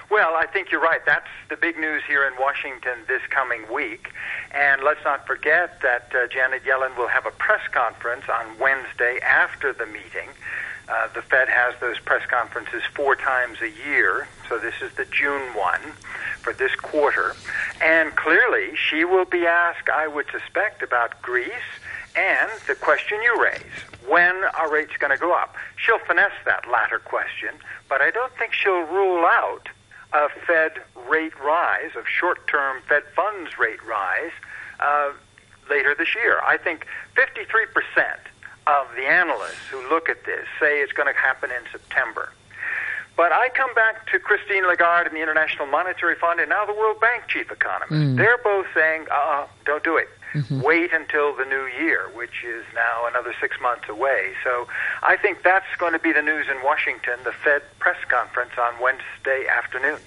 Well, 0.10 0.36
I 0.36 0.46
think 0.46 0.72
you're 0.72 0.82
right. 0.82 1.06
That's 1.06 1.28
the 1.50 1.58
big 1.58 1.78
news 1.78 2.02
here 2.08 2.26
in 2.26 2.34
Washington 2.40 3.00
this 3.08 3.22
coming 3.30 3.64
week. 3.72 4.14
And 4.52 4.82
let's 4.82 5.04
not 5.04 5.28
forget 5.28 5.82
that 5.82 6.12
uh, 6.16 6.28
Janet 6.28 6.64
Yellen 6.64 6.98
will 6.98 7.10
have 7.10 7.26
a 7.26 7.32
press 7.32 7.68
conference 7.72 8.24
on 8.30 8.58
Wednesday 8.58 9.20
after 9.22 9.74
the 9.74 9.86
meeting. 9.86 10.30
Uh, 10.88 11.10
the 11.14 11.22
Fed 11.22 11.50
has 11.50 11.76
those 11.82 12.00
press 12.00 12.26
conferences 12.30 12.82
four 12.96 13.18
times 13.18 13.58
a 13.62 13.70
year, 13.70 14.30
so 14.48 14.58
this 14.58 14.76
is 14.82 14.94
the 14.94 15.04
June 15.06 15.54
one 15.54 15.82
for 16.40 16.54
this 16.54 16.74
quarter. 16.76 17.36
And 17.84 18.16
clearly, 18.16 18.78
she 18.78 19.04
will 19.04 19.26
be 19.26 19.46
asked, 19.46 19.90
I 19.90 20.08
would 20.08 20.28
suspect, 20.32 20.82
about 20.82 21.22
Greece 21.22 21.52
and 22.16 22.50
the 22.66 22.76
question 22.76 23.22
you 23.22 23.44
raise 23.44 23.62
when 24.08 24.34
are 24.58 24.72
rates 24.72 24.96
going 24.98 25.12
to 25.12 25.20
go 25.20 25.34
up? 25.34 25.56
She'll 25.76 26.00
finesse 26.00 26.32
that 26.46 26.66
latter 26.72 27.00
question, 27.00 27.50
but 27.90 28.02
I 28.02 28.10
don't 28.10 28.32
think 28.38 28.54
she'll 28.54 28.84
rule 28.84 29.26
out 29.26 29.68
a 30.14 30.30
Fed 30.46 30.82
rate 31.10 31.38
rise, 31.40 31.92
of 31.96 32.08
short 32.08 32.48
term 32.48 32.82
Fed 32.88 33.04
funds 33.16 33.58
rate 33.58 33.84
rise, 33.86 34.32
uh, 34.80 35.12
later 35.70 35.96
this 35.96 36.16
year. 36.16 36.40
I 36.46 36.58
think 36.58 36.88
53% 37.16 38.18
of 38.68 38.88
the 38.96 39.06
analysts 39.06 39.68
who 39.70 39.88
look 39.90 40.10
at 40.10 40.26
this 40.26 40.46
say 40.60 40.80
it's 40.82 40.94
going 40.94 41.14
to 41.14 41.20
happen 41.20 41.52
in 41.52 41.64
September. 41.72 42.32
But 43.16 43.32
I 43.32 43.50
come 43.50 43.74
back 43.74 44.10
to 44.12 44.20
Christine 44.20 44.68
Lagarde 44.68 45.08
and 45.08 45.16
the 45.16 45.22
International 45.22 45.66
Monetary 45.66 46.16
Fund 46.16 46.40
and 46.40 46.50
now 46.50 46.66
the 46.66 46.74
World 46.74 47.00
Bank 47.00 47.24
chief 47.28 47.52
economist. 47.52 47.94
Mm. 47.94 48.16
They're 48.16 48.38
both 48.38 48.68
saying, 48.76 49.08
uh, 49.12 49.48
don't 49.66 49.84
do 49.84 49.98
it. 49.98 50.08
Mm-hmm. 50.38 50.62
Wait 50.62 50.94
until 50.94 51.36
the 51.36 51.46
new 51.46 51.66
year, 51.66 52.10
which 52.14 52.44
is 52.46 52.64
now 52.76 53.08
another 53.08 53.34
six 53.42 53.58
months 53.62 53.90
away. 53.90 54.34
So 54.44 54.68
I 55.02 55.18
think 55.18 55.42
that's 55.44 55.66
going 55.78 55.94
to 55.94 56.00
be 56.00 56.14
the 56.14 56.22
news 56.22 56.46
in 56.50 56.64
Washington, 56.64 57.20
the 57.24 57.32
Fed 57.32 57.64
press 57.80 57.98
conference 58.08 58.52
on 58.58 58.80
Wednesday 58.82 59.48
afternoon. 59.48 60.00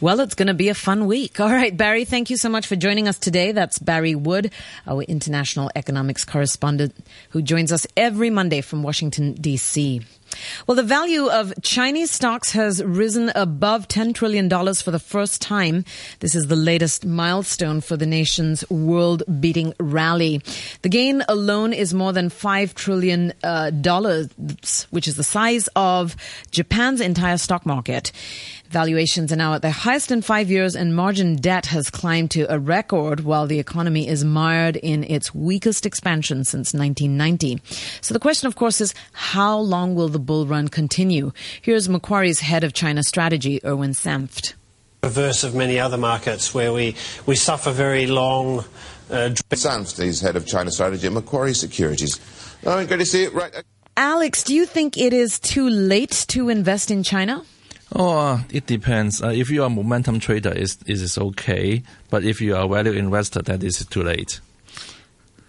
Well, 0.00 0.20
it's 0.20 0.34
going 0.34 0.48
to 0.48 0.54
be 0.54 0.68
a 0.68 0.74
fun 0.74 1.06
week. 1.06 1.40
All 1.40 1.48
right, 1.48 1.74
Barry, 1.74 2.04
thank 2.04 2.28
you 2.28 2.36
so 2.36 2.50
much 2.50 2.66
for 2.66 2.76
joining 2.76 3.08
us 3.08 3.18
today. 3.18 3.52
That's 3.52 3.78
Barry 3.78 4.14
Wood, 4.14 4.52
our 4.86 5.02
international 5.02 5.70
economics 5.74 6.24
correspondent, 6.24 6.94
who 7.30 7.40
joins 7.40 7.72
us 7.72 7.86
every 7.96 8.28
Monday 8.28 8.60
from 8.60 8.82
Washington, 8.82 9.32
D.C. 9.32 10.02
Well, 10.66 10.76
the 10.76 10.82
value 10.82 11.28
of 11.28 11.52
Chinese 11.62 12.10
stocks 12.10 12.52
has 12.52 12.82
risen 12.82 13.30
above 13.34 13.88
$10 13.88 14.14
trillion 14.14 14.48
for 14.48 14.90
the 14.90 14.98
first 14.98 15.40
time. 15.40 15.84
This 16.20 16.34
is 16.34 16.46
the 16.46 16.56
latest 16.56 17.04
milestone 17.06 17.80
for 17.80 17.96
the 17.96 18.06
nation's 18.06 18.68
world 18.70 19.22
beating 19.40 19.74
rally. 19.78 20.40
The 20.82 20.88
gain 20.88 21.22
alone 21.28 21.72
is 21.72 21.94
more 21.94 22.12
than 22.12 22.30
$5 22.30 22.74
trillion, 22.74 23.32
uh, 23.42 23.70
which 24.90 25.08
is 25.08 25.16
the 25.16 25.24
size 25.24 25.68
of 25.76 26.16
Japan's 26.50 27.00
entire 27.00 27.38
stock 27.38 27.64
market. 27.66 28.12
Valuations 28.70 29.32
are 29.32 29.36
now 29.36 29.54
at 29.54 29.62
their 29.62 29.70
highest 29.70 30.10
in 30.10 30.22
five 30.22 30.50
years, 30.50 30.74
and 30.74 30.94
margin 30.94 31.36
debt 31.36 31.66
has 31.66 31.90
climbed 31.90 32.30
to 32.32 32.52
a 32.52 32.58
record 32.58 33.20
while 33.20 33.46
the 33.46 33.58
economy 33.58 34.08
is 34.08 34.24
mired 34.24 34.76
in 34.76 35.04
its 35.04 35.34
weakest 35.34 35.86
expansion 35.86 36.44
since 36.44 36.74
1990. 36.74 37.60
So 38.00 38.12
the 38.12 38.20
question, 38.20 38.46
of 38.46 38.56
course, 38.56 38.80
is 38.80 38.94
how 39.12 39.58
long 39.58 39.94
will 39.94 40.08
the 40.08 40.18
bull 40.18 40.46
run 40.46 40.68
continue? 40.68 41.32
Here's 41.60 41.88
Macquarie's 41.88 42.40
head 42.40 42.64
of 42.64 42.72
China 42.72 43.02
strategy, 43.02 43.60
Erwin 43.64 43.92
Sanft. 43.92 44.54
Reverse 45.02 45.44
of 45.44 45.54
many 45.54 45.78
other 45.78 45.96
markets 45.96 46.52
where 46.52 46.72
we, 46.72 46.96
we 47.26 47.36
suffer 47.36 47.70
very 47.70 48.06
long. 48.06 48.60
Uh, 49.08 49.30
Sanft 49.50 50.00
is 50.00 50.20
head 50.20 50.36
of 50.36 50.46
China 50.46 50.70
strategy 50.70 51.06
at 51.06 51.12
Macquarie 51.12 51.54
Securities. 51.54 52.18
Oh, 52.64 52.84
good 52.84 52.98
to 52.98 53.06
see 53.06 53.22
you. 53.22 53.30
Right. 53.30 53.52
Alex, 53.96 54.42
do 54.42 54.54
you 54.54 54.66
think 54.66 54.98
it 54.98 55.12
is 55.12 55.38
too 55.38 55.68
late 55.68 56.26
to 56.28 56.48
invest 56.48 56.90
in 56.90 57.02
China? 57.02 57.44
Oh, 57.98 58.44
it 58.50 58.66
depends. 58.66 59.22
Uh, 59.22 59.28
if 59.28 59.48
you 59.50 59.62
are 59.62 59.66
a 59.66 59.70
momentum 59.70 60.20
trader, 60.20 60.52
it 60.52 60.76
is 60.86 61.16
okay. 61.16 61.82
But 62.10 62.24
if 62.24 62.40
you 62.42 62.54
are 62.54 62.64
a 62.64 62.68
value 62.68 62.92
investor, 62.92 63.40
that 63.42 63.62
is 63.64 63.84
too 63.86 64.02
late. 64.02 64.40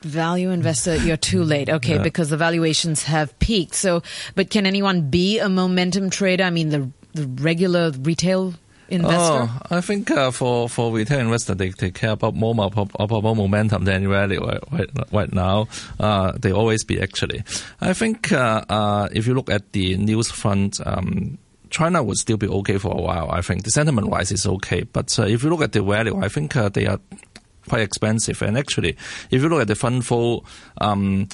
Value 0.03 0.51
investor, 0.51 0.95
you're 0.95 1.17
too 1.17 1.43
late. 1.43 1.69
Okay, 1.69 1.95
Yeah. 1.95 2.03
because 2.03 2.29
the 2.29 2.37
valuations 2.37 3.03
have 3.03 3.37
peaked. 3.39 3.75
So, 3.75 4.01
but 4.35 4.49
can 4.49 4.65
anyone 4.65 5.09
be 5.09 5.39
a 5.39 5.49
momentum 5.49 6.09
trader? 6.09 6.43
I 6.43 6.49
mean, 6.51 6.69
the 6.69 6.89
the 7.13 7.27
regular 7.41 7.91
retail 8.03 8.53
investor. 8.89 9.49
Oh, 9.49 9.59
I 9.71 9.81
think 9.81 10.09
uh, 10.11 10.29
for 10.31 10.69
for 10.69 10.93
retail 10.93 11.19
investor, 11.19 11.55
they, 11.55 11.69
they 11.69 11.89
care 11.91 12.11
about 12.11 12.35
more 12.35 12.53
mo- 12.55 12.71
about 12.99 13.23
more 13.23 13.35
momentum 13.35 13.83
than 13.85 14.07
value 14.07 14.39
right, 14.39 14.61
right, 14.71 14.89
right 15.11 15.33
now. 15.33 15.67
Uh, 15.99 16.31
they 16.39 16.51
always 16.53 16.83
be 16.85 17.01
actually. 17.01 17.43
I 17.81 17.93
think 17.93 18.31
uh, 18.31 18.63
uh, 18.69 19.09
if 19.11 19.25
you 19.27 19.33
look 19.33 19.49
at 19.49 19.71
the 19.73 19.97
news 19.97 20.31
front. 20.31 20.79
Um, 20.85 21.39
China 21.69 22.03
would 22.03 22.17
still 22.17 22.37
be 22.37 22.47
okay 22.47 22.77
for 22.77 22.91
a 22.97 23.01
while. 23.01 23.29
I 23.31 23.41
think 23.41 23.63
the 23.63 23.71
sentiment 23.71 24.07
wise 24.07 24.31
is 24.31 24.45
okay, 24.45 24.83
but 24.83 25.17
uh, 25.19 25.23
if 25.23 25.43
you 25.43 25.49
look 25.49 25.61
at 25.61 25.71
the 25.71 25.83
value, 25.83 26.17
I 26.23 26.29
think 26.29 26.55
uh, 26.55 26.69
they 26.69 26.85
are 26.87 26.99
quite 27.67 27.81
expensive. 27.81 28.41
And 28.41 28.57
actually, 28.57 28.97
if 29.31 29.41
you 29.41 29.49
look 29.49 29.61
at 29.61 29.67
the 29.67 29.75
fund 29.75 30.05
flow, 30.05 30.43
um, 30.79 31.27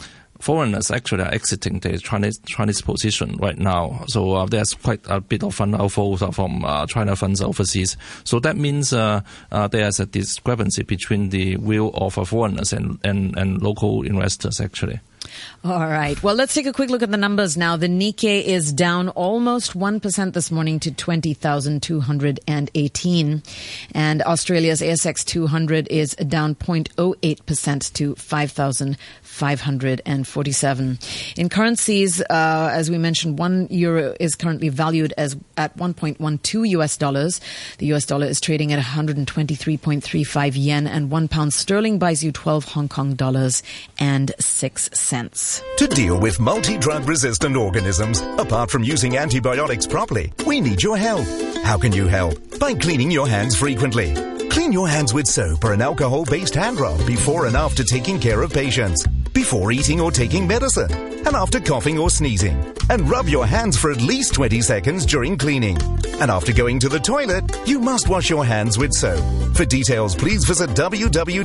foreigners 0.43 0.91
actually 0.91 1.23
are 1.23 1.33
exiting 1.33 1.79
the 1.79 1.97
Chinese 1.97 2.37
Chinese 2.45 2.81
position 2.81 3.37
right 3.37 3.57
now. 3.57 4.03
So 4.07 4.33
uh, 4.33 4.45
there's 4.45 4.73
quite 4.73 5.01
a 5.05 5.21
bit 5.21 5.43
of 5.43 5.55
fund 5.55 5.73
outflows 5.73 6.33
from 6.33 6.65
uh, 6.65 6.85
China 6.85 7.15
funds 7.15 7.41
overseas. 7.41 7.95
So 8.25 8.39
that 8.41 8.57
means 8.57 8.91
uh, 8.91 9.21
uh, 9.51 9.67
there's 9.69 9.99
a 9.99 10.05
discrepancy 10.05 10.83
between 10.83 11.29
the 11.29 11.55
will 11.57 11.91
of 11.93 12.15
foreigners 12.27 12.73
and, 12.73 12.99
and, 13.03 13.37
and 13.37 13.61
local 13.61 14.03
investors 14.03 14.59
actually. 14.59 14.99
All 15.63 15.87
right. 15.87 16.21
Well, 16.21 16.35
let's 16.35 16.53
take 16.53 16.65
a 16.65 16.73
quick 16.73 16.89
look 16.89 17.03
at 17.03 17.11
the 17.11 17.17
numbers 17.17 17.55
now. 17.55 17.77
The 17.77 17.87
Nikkei 17.87 18.43
is 18.43 18.73
down 18.73 19.07
almost 19.09 19.77
1% 19.77 20.33
this 20.33 20.49
morning 20.51 20.79
to 20.81 20.91
20,218. 20.91 23.43
And 23.95 24.21
Australia's 24.23 24.81
ASX 24.81 25.25
200 25.25 25.87
is 25.87 26.15
down 26.15 26.55
0.08% 26.55 27.93
to 27.93 28.15
5,547. 29.33 30.99
In 31.37 31.49
currencies, 31.49 32.21
uh, 32.21 32.69
as 32.71 32.91
we 32.91 32.97
mentioned, 32.97 33.39
one 33.39 33.67
euro 33.69 34.15
is 34.19 34.35
currently 34.35 34.69
valued 34.69 35.13
as 35.17 35.35
at 35.57 35.75
1.12 35.77 36.69
US 36.69 36.97
dollars. 36.97 37.41
The 37.79 37.87
US 37.93 38.05
dollar 38.05 38.27
is 38.27 38.39
trading 38.39 38.71
at 38.71 38.79
123.35 38.83 40.53
yen 40.55 40.85
and 40.87 41.09
one 41.09 41.27
pound 41.27 41.53
sterling 41.53 41.97
buys 41.99 42.23
you 42.23 42.31
12 42.31 42.65
Hong 42.65 42.87
Kong 42.87 43.15
dollars 43.15 43.63
and 43.99 44.31
six 44.39 44.89
cents. 44.93 45.63
To 45.77 45.87
deal 45.87 46.19
with 46.19 46.39
multi-drug 46.39 47.07
resistant 47.07 47.57
organisms, 47.57 48.21
apart 48.37 48.69
from 48.69 48.83
using 48.83 49.17
antibiotics 49.17 49.87
properly, 49.87 50.31
we 50.45 50.61
need 50.61 50.83
your 50.83 50.97
help. 50.97 51.25
How 51.63 51.77
can 51.77 51.91
you 51.91 52.07
help? 52.07 52.59
By 52.59 52.75
cleaning 52.75 53.09
your 53.09 53.27
hands 53.27 53.55
frequently. 53.55 54.13
Clean 54.49 54.71
your 54.71 54.87
hands 54.87 55.15
with 55.15 55.25
soap 55.25 55.63
or 55.63 55.73
an 55.73 55.81
alcohol-based 55.81 56.53
hand 56.53 56.79
rub 56.79 57.03
before 57.07 57.47
and 57.47 57.55
after 57.55 57.83
taking 57.83 58.19
care 58.19 58.43
of 58.43 58.53
patients, 58.53 59.03
before 59.33 59.71
eating 59.71 59.99
or 59.99 60.11
taking 60.11 60.47
medicine, 60.47 60.91
and 60.91 61.35
after 61.35 61.59
coughing 61.59 61.97
or 61.99 62.09
sneezing. 62.09 62.57
And 62.89 63.09
rub 63.09 63.27
your 63.27 63.45
hands 63.45 63.77
for 63.77 63.91
at 63.91 64.01
least 64.01 64.33
20 64.33 64.61
seconds 64.61 65.05
during 65.05 65.37
cleaning. 65.37 65.77
And 66.21 66.31
after 66.31 66.53
going 66.53 66.79
to 66.79 66.89
the 66.89 66.99
toilet, 66.99 67.43
you 67.65 67.79
must 67.79 68.07
wash 68.09 68.29
your 68.29 68.45
hands 68.45 68.77
with 68.77 68.93
soap. 68.93 69.23
For 69.55 69.65
details, 69.65 70.15
please 70.15 70.45
visit 70.45 70.69
www.chp.gov.hk. 70.71 71.43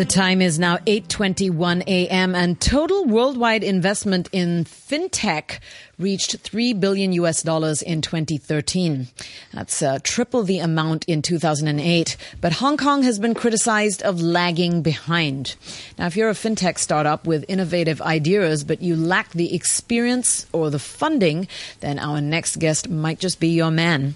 The 0.00 0.06
time 0.06 0.40
is 0.40 0.58
now 0.58 0.78
8:21 0.86 1.82
a.m. 1.86 2.34
and 2.34 2.58
total 2.58 3.04
worldwide 3.04 3.62
investment 3.62 4.30
in 4.32 4.64
fintech 4.64 5.58
reached 6.00 6.38
3 6.38 6.72
billion 6.74 7.12
US 7.12 7.42
dollars 7.42 7.82
in 7.82 8.00
2013. 8.00 9.08
That's 9.52 9.82
uh, 9.82 9.98
triple 10.02 10.42
the 10.42 10.58
amount 10.58 11.04
in 11.04 11.22
2008, 11.22 12.16
but 12.40 12.54
Hong 12.54 12.76
Kong 12.76 13.02
has 13.02 13.18
been 13.18 13.34
criticized 13.34 14.02
of 14.02 14.20
lagging 14.20 14.82
behind. 14.82 15.56
Now, 15.98 16.06
if 16.06 16.16
you're 16.16 16.30
a 16.30 16.34
fintech 16.34 16.78
startup 16.78 17.26
with 17.26 17.44
innovative 17.48 18.00
ideas 18.00 18.64
but 18.64 18.82
you 18.82 18.96
lack 18.96 19.30
the 19.32 19.54
experience 19.54 20.46
or 20.52 20.70
the 20.70 20.78
funding, 20.78 21.46
then 21.80 21.98
our 21.98 22.20
next 22.20 22.58
guest 22.58 22.88
might 22.88 23.18
just 23.18 23.40
be 23.40 23.48
your 23.48 23.70
man. 23.70 24.14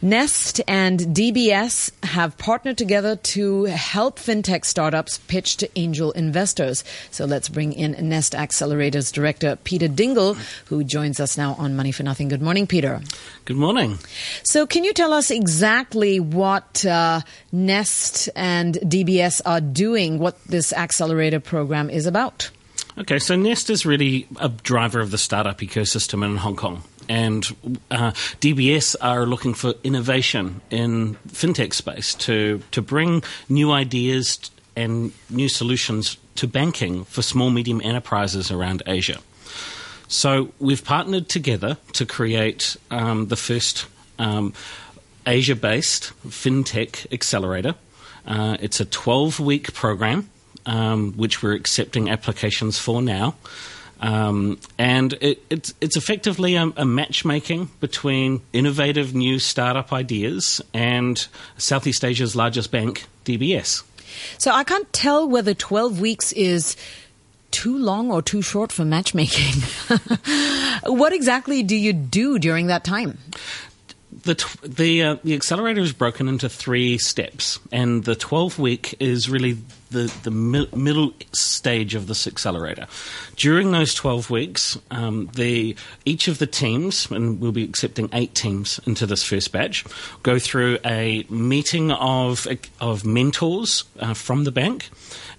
Nest 0.00 0.60
and 0.68 1.00
DBS 1.00 1.90
have 2.04 2.38
partnered 2.38 2.78
together 2.78 3.16
to 3.16 3.64
help 3.64 4.18
fintech 4.18 4.64
startups 4.64 5.18
pitch 5.26 5.56
to 5.56 5.78
angel 5.78 6.12
investors. 6.12 6.84
So 7.10 7.24
let's 7.24 7.48
bring 7.48 7.72
in 7.72 7.96
Nest 8.08 8.34
Accelerator's 8.34 9.10
director, 9.10 9.56
Peter 9.64 9.88
Dingle, 9.88 10.34
who 10.66 10.84
joins 10.84 11.15
us 11.20 11.36
now 11.36 11.54
on 11.54 11.76
Money 11.76 11.92
for 11.92 12.02
Nothing. 12.02 12.28
Good 12.28 12.42
morning, 12.42 12.66
Peter. 12.66 13.00
Good 13.44 13.56
morning. 13.56 13.98
So, 14.44 14.66
can 14.66 14.84
you 14.84 14.92
tell 14.92 15.12
us 15.12 15.30
exactly 15.30 16.20
what 16.20 16.84
uh, 16.84 17.20
Nest 17.52 18.28
and 18.34 18.74
DBS 18.76 19.40
are 19.44 19.60
doing, 19.60 20.18
what 20.18 20.42
this 20.44 20.72
accelerator 20.72 21.40
program 21.40 21.90
is 21.90 22.06
about? 22.06 22.50
Okay, 22.98 23.18
so 23.18 23.36
Nest 23.36 23.68
is 23.68 23.84
really 23.84 24.26
a 24.40 24.48
driver 24.48 25.00
of 25.00 25.10
the 25.10 25.18
startup 25.18 25.58
ecosystem 25.58 26.24
in 26.24 26.36
Hong 26.36 26.56
Kong. 26.56 26.82
And 27.08 27.44
uh, 27.90 28.12
DBS 28.40 28.96
are 29.00 29.26
looking 29.26 29.54
for 29.54 29.74
innovation 29.84 30.60
in 30.70 31.16
fintech 31.28 31.74
space 31.74 32.14
to, 32.14 32.62
to 32.72 32.82
bring 32.82 33.22
new 33.48 33.70
ideas 33.70 34.50
and 34.74 35.12
new 35.30 35.48
solutions 35.48 36.16
to 36.36 36.46
banking 36.46 37.04
for 37.04 37.22
small 37.22 37.50
medium 37.50 37.80
enterprises 37.82 38.50
around 38.50 38.82
Asia. 38.86 39.18
So 40.08 40.52
we've 40.58 40.84
partnered 40.84 41.28
together 41.28 41.78
to 41.94 42.06
create 42.06 42.76
um, 42.90 43.26
the 43.28 43.36
first 43.36 43.86
um, 44.18 44.52
Asia 45.26 45.56
based 45.56 46.12
fintech 46.26 47.12
accelerator. 47.12 47.74
Uh, 48.26 48.56
it's 48.60 48.80
a 48.80 48.84
12 48.84 49.40
week 49.40 49.72
program, 49.74 50.30
um, 50.64 51.12
which 51.14 51.42
we're 51.42 51.54
accepting 51.54 52.08
applications 52.08 52.78
for 52.78 53.02
now. 53.02 53.34
Um, 54.00 54.60
and 54.78 55.14
it, 55.20 55.42
it's, 55.48 55.72
it's 55.80 55.96
effectively 55.96 56.54
a, 56.54 56.70
a 56.76 56.84
matchmaking 56.84 57.70
between 57.80 58.42
innovative 58.52 59.14
new 59.14 59.38
startup 59.38 59.92
ideas 59.92 60.60
and 60.74 61.26
Southeast 61.56 62.04
Asia's 62.04 62.36
largest 62.36 62.70
bank, 62.70 63.06
DBS. 63.24 63.82
So 64.38 64.50
I 64.50 64.64
can't 64.64 64.90
tell 64.92 65.28
whether 65.28 65.54
12 65.54 66.00
weeks 66.00 66.32
is 66.32 66.76
too 67.56 67.78
long 67.78 68.12
or 68.12 68.20
too 68.20 68.42
short 68.42 68.70
for 68.70 68.84
matchmaking. 68.84 69.62
what 70.84 71.14
exactly 71.14 71.62
do 71.62 71.74
you 71.74 71.94
do 71.94 72.38
during 72.38 72.66
that 72.66 72.84
time? 72.84 73.16
the 74.22 74.58
the 74.62 75.02
uh, 75.02 75.16
the 75.24 75.34
accelerator 75.34 75.80
is 75.80 75.92
broken 75.92 76.28
into 76.28 76.48
three 76.48 76.98
steps, 76.98 77.58
and 77.72 78.04
the 78.04 78.14
twelve 78.14 78.58
week 78.58 78.94
is 79.00 79.30
really 79.30 79.56
the 79.90 80.12
the 80.22 80.30
mi- 80.30 80.68
middle 80.74 81.12
stage 81.32 81.94
of 81.94 82.06
this 82.06 82.26
accelerator. 82.26 82.86
During 83.36 83.70
those 83.70 83.94
twelve 83.94 84.30
weeks, 84.30 84.78
um, 84.90 85.30
the 85.34 85.76
each 86.04 86.28
of 86.28 86.38
the 86.38 86.46
teams, 86.46 87.10
and 87.10 87.40
we'll 87.40 87.52
be 87.52 87.64
accepting 87.64 88.08
eight 88.12 88.34
teams 88.34 88.80
into 88.86 89.06
this 89.06 89.24
first 89.24 89.52
batch, 89.52 89.84
go 90.22 90.38
through 90.38 90.78
a 90.84 91.24
meeting 91.28 91.92
of 91.92 92.46
of 92.80 93.04
mentors 93.04 93.84
uh, 94.00 94.14
from 94.14 94.44
the 94.44 94.52
bank, 94.52 94.90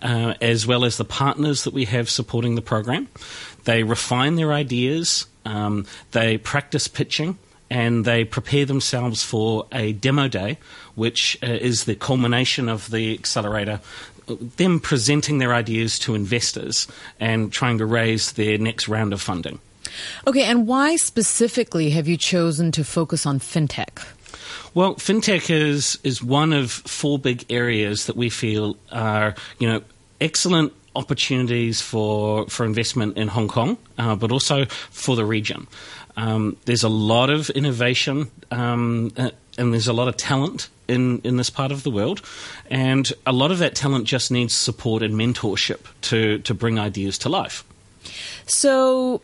uh, 0.01 0.33
as 0.41 0.65
well 0.65 0.85
as 0.85 0.97
the 0.97 1.05
partners 1.05 1.63
that 1.63 1.73
we 1.73 1.85
have 1.85 2.09
supporting 2.09 2.55
the 2.55 2.61
program. 2.61 3.07
They 3.65 3.83
refine 3.83 4.35
their 4.35 4.53
ideas. 4.53 5.27
Um, 5.45 5.85
they 6.11 6.37
practice 6.37 6.87
pitching 6.87 7.37
and 7.69 8.05
they 8.05 8.23
prepare 8.23 8.65
themselves 8.65 9.23
for 9.23 9.65
a 9.71 9.93
demo 9.93 10.27
day, 10.27 10.57
which 10.95 11.37
uh, 11.43 11.47
is 11.47 11.83
the 11.83 11.95
culmination 11.95 12.69
of 12.69 12.89
the 12.91 13.13
accelerator. 13.13 13.81
Them 14.27 14.79
presenting 14.79 15.37
their 15.37 15.53
ideas 15.53 15.99
to 15.99 16.15
investors 16.15 16.87
and 17.19 17.51
trying 17.51 17.77
to 17.77 17.85
raise 17.85 18.33
their 18.33 18.57
next 18.57 18.87
round 18.87 19.13
of 19.13 19.21
funding. 19.21 19.59
Okay, 20.27 20.43
and 20.43 20.67
why 20.67 20.95
specifically 20.95 21.89
have 21.91 22.07
you 22.07 22.17
chosen 22.17 22.71
to 22.73 22.83
focus 22.83 23.25
on 23.25 23.39
fintech? 23.39 24.05
Well, 24.73 24.95
fintech 24.95 25.49
is 25.49 25.97
is 26.03 26.21
one 26.21 26.53
of 26.53 26.71
four 26.71 27.17
big 27.17 27.45
areas 27.49 28.05
that 28.05 28.15
we 28.15 28.29
feel 28.29 28.77
are 28.91 29.35
you 29.59 29.67
know 29.67 29.81
excellent 30.21 30.73
opportunities 30.95 31.81
for 31.81 32.47
for 32.47 32.65
investment 32.65 33.17
in 33.17 33.27
Hong 33.27 33.47
Kong, 33.47 33.77
uh, 33.97 34.15
but 34.15 34.31
also 34.31 34.65
for 34.65 35.15
the 35.15 35.25
region. 35.25 35.67
Um, 36.17 36.57
there's 36.65 36.83
a 36.83 36.89
lot 36.89 37.29
of 37.29 37.49
innovation 37.51 38.31
um, 38.49 39.11
uh, 39.17 39.29
and 39.57 39.73
there's 39.73 39.87
a 39.87 39.93
lot 39.93 40.07
of 40.07 40.17
talent 40.17 40.69
in, 40.87 41.19
in 41.19 41.37
this 41.37 41.49
part 41.49 41.71
of 41.71 41.83
the 41.83 41.91
world. 41.91 42.21
And 42.69 43.11
a 43.25 43.31
lot 43.31 43.51
of 43.51 43.59
that 43.59 43.75
talent 43.75 44.05
just 44.05 44.31
needs 44.31 44.53
support 44.53 45.03
and 45.03 45.13
mentorship 45.15 45.81
to, 46.01 46.39
to 46.39 46.53
bring 46.53 46.79
ideas 46.79 47.17
to 47.19 47.29
life. 47.29 47.63
So, 48.45 49.21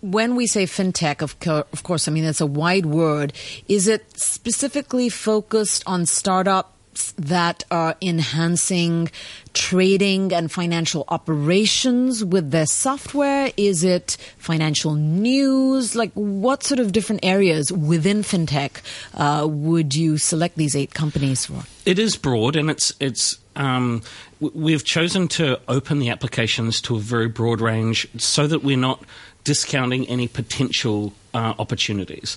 when 0.00 0.36
we 0.36 0.46
say 0.46 0.64
fintech, 0.64 1.22
of, 1.22 1.38
co- 1.40 1.66
of 1.72 1.82
course, 1.82 2.08
I 2.08 2.12
mean, 2.12 2.24
it's 2.24 2.40
a 2.40 2.46
wide 2.46 2.86
word. 2.86 3.32
Is 3.68 3.88
it 3.88 4.18
specifically 4.18 5.08
focused 5.08 5.82
on 5.86 6.06
startup 6.06 6.75
that 7.18 7.64
are 7.70 7.96
enhancing 8.00 9.10
trading 9.54 10.32
and 10.32 10.50
financial 10.50 11.04
operations 11.08 12.24
with 12.24 12.50
their 12.50 12.66
software? 12.66 13.50
Is 13.56 13.84
it 13.84 14.16
financial 14.38 14.94
news? 14.94 15.94
Like, 15.94 16.12
what 16.14 16.62
sort 16.62 16.80
of 16.80 16.92
different 16.92 17.24
areas 17.24 17.72
within 17.72 18.22
fintech 18.22 18.82
uh, 19.14 19.46
would 19.46 19.94
you 19.94 20.18
select 20.18 20.56
these 20.56 20.76
eight 20.76 20.94
companies 20.94 21.46
for? 21.46 21.62
It 21.84 21.98
is 21.98 22.16
broad, 22.16 22.56
and 22.56 22.70
it's 22.70 22.92
it's. 23.00 23.38
Um, 23.54 24.02
we've 24.38 24.84
chosen 24.84 25.28
to 25.28 25.58
open 25.66 25.98
the 25.98 26.10
applications 26.10 26.82
to 26.82 26.96
a 26.96 26.98
very 26.98 27.28
broad 27.28 27.62
range 27.62 28.06
so 28.18 28.46
that 28.46 28.62
we're 28.62 28.76
not 28.76 29.02
discounting 29.44 30.06
any 30.08 30.28
potential 30.28 31.14
uh, 31.32 31.54
opportunities. 31.58 32.36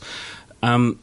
Um, 0.64 1.00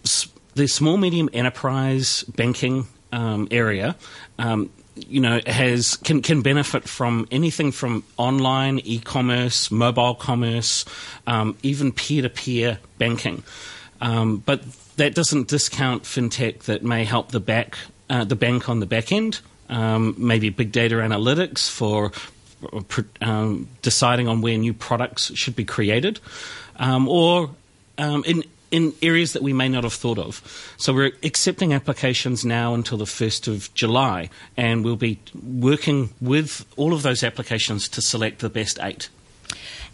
the 0.54 0.66
small 0.66 0.96
medium 0.96 1.28
enterprise 1.34 2.22
banking 2.34 2.86
um, 3.12 3.48
area, 3.50 3.96
um, 4.38 4.70
you 4.94 5.20
know, 5.20 5.40
has 5.46 5.96
can 5.96 6.22
can 6.22 6.42
benefit 6.42 6.88
from 6.88 7.28
anything 7.30 7.72
from 7.72 8.02
online 8.16 8.78
e-commerce, 8.80 9.70
mobile 9.70 10.14
commerce, 10.14 10.84
um, 11.26 11.56
even 11.62 11.92
peer-to-peer 11.92 12.78
banking. 12.98 13.42
Um, 14.00 14.38
but 14.38 14.62
that 14.96 15.14
doesn't 15.14 15.48
discount 15.48 16.04
fintech 16.04 16.60
that 16.60 16.82
may 16.82 17.04
help 17.04 17.30
the 17.30 17.40
back 17.40 17.76
uh, 18.08 18.24
the 18.24 18.36
bank 18.36 18.68
on 18.68 18.80
the 18.80 18.86
back 18.86 19.12
end. 19.12 19.40
Um, 19.68 20.14
maybe 20.16 20.48
big 20.48 20.72
data 20.72 20.96
analytics 20.96 21.68
for 21.68 22.12
um, 23.20 23.68
deciding 23.82 24.28
on 24.28 24.40
where 24.40 24.56
new 24.56 24.72
products 24.72 25.34
should 25.34 25.56
be 25.56 25.64
created, 25.64 26.20
or 26.78 27.50
in 27.98 28.44
in 28.70 28.92
areas 29.02 29.32
that 29.32 29.42
we 29.42 29.52
may 29.52 29.68
not 29.68 29.84
have 29.84 29.92
thought 29.92 30.18
of. 30.18 30.42
So 30.76 30.92
we're 30.92 31.12
accepting 31.22 31.72
applications 31.72 32.44
now 32.44 32.74
until 32.74 32.98
the 32.98 33.04
1st 33.04 33.48
of 33.48 33.72
July, 33.74 34.30
and 34.56 34.84
we'll 34.84 34.96
be 34.96 35.20
working 35.42 36.10
with 36.20 36.64
all 36.76 36.92
of 36.92 37.02
those 37.02 37.22
applications 37.22 37.88
to 37.90 38.02
select 38.02 38.40
the 38.40 38.50
best 38.50 38.78
eight. 38.82 39.08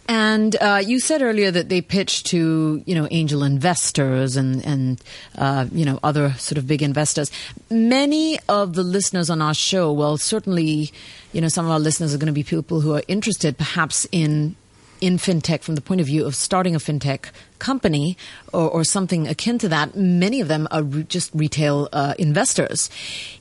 And 0.07 0.57
uh, 0.57 0.81
you 0.85 0.99
said 0.99 1.21
earlier 1.21 1.49
that 1.49 1.69
they 1.69 1.79
pitch 1.79 2.23
to 2.25 2.83
you 2.85 2.93
know 2.93 3.07
angel 3.09 3.41
investors 3.41 4.35
and 4.35 4.65
and 4.65 5.01
uh, 5.37 5.67
you 5.71 5.85
know 5.85 5.97
other 6.03 6.33
sort 6.33 6.57
of 6.57 6.67
big 6.67 6.81
investors. 6.81 7.31
Many 7.69 8.37
of 8.49 8.73
the 8.73 8.83
listeners 8.83 9.29
on 9.29 9.41
our 9.41 9.53
show, 9.53 9.93
well, 9.93 10.17
certainly, 10.17 10.91
you 11.31 11.39
know, 11.39 11.47
some 11.47 11.65
of 11.65 11.71
our 11.71 11.79
listeners 11.79 12.13
are 12.13 12.17
going 12.17 12.27
to 12.27 12.33
be 12.33 12.43
people 12.43 12.81
who 12.81 12.93
are 12.93 13.03
interested, 13.07 13.57
perhaps 13.57 14.05
in 14.11 14.57
in 14.99 15.17
fintech 15.17 15.61
from 15.63 15.75
the 15.75 15.81
point 15.81 16.01
of 16.01 16.07
view 16.07 16.25
of 16.25 16.35
starting 16.35 16.75
a 16.75 16.79
fintech 16.79 17.29
company 17.63 18.17
or, 18.51 18.69
or 18.69 18.83
something 18.83 19.27
akin 19.27 19.57
to 19.59 19.69
that. 19.69 19.95
Many 19.95 20.41
of 20.41 20.47
them 20.49 20.67
are 20.69 20.83
re- 20.83 21.03
just 21.03 21.31
retail 21.33 21.87
uh, 21.93 22.13
investors. 22.19 22.89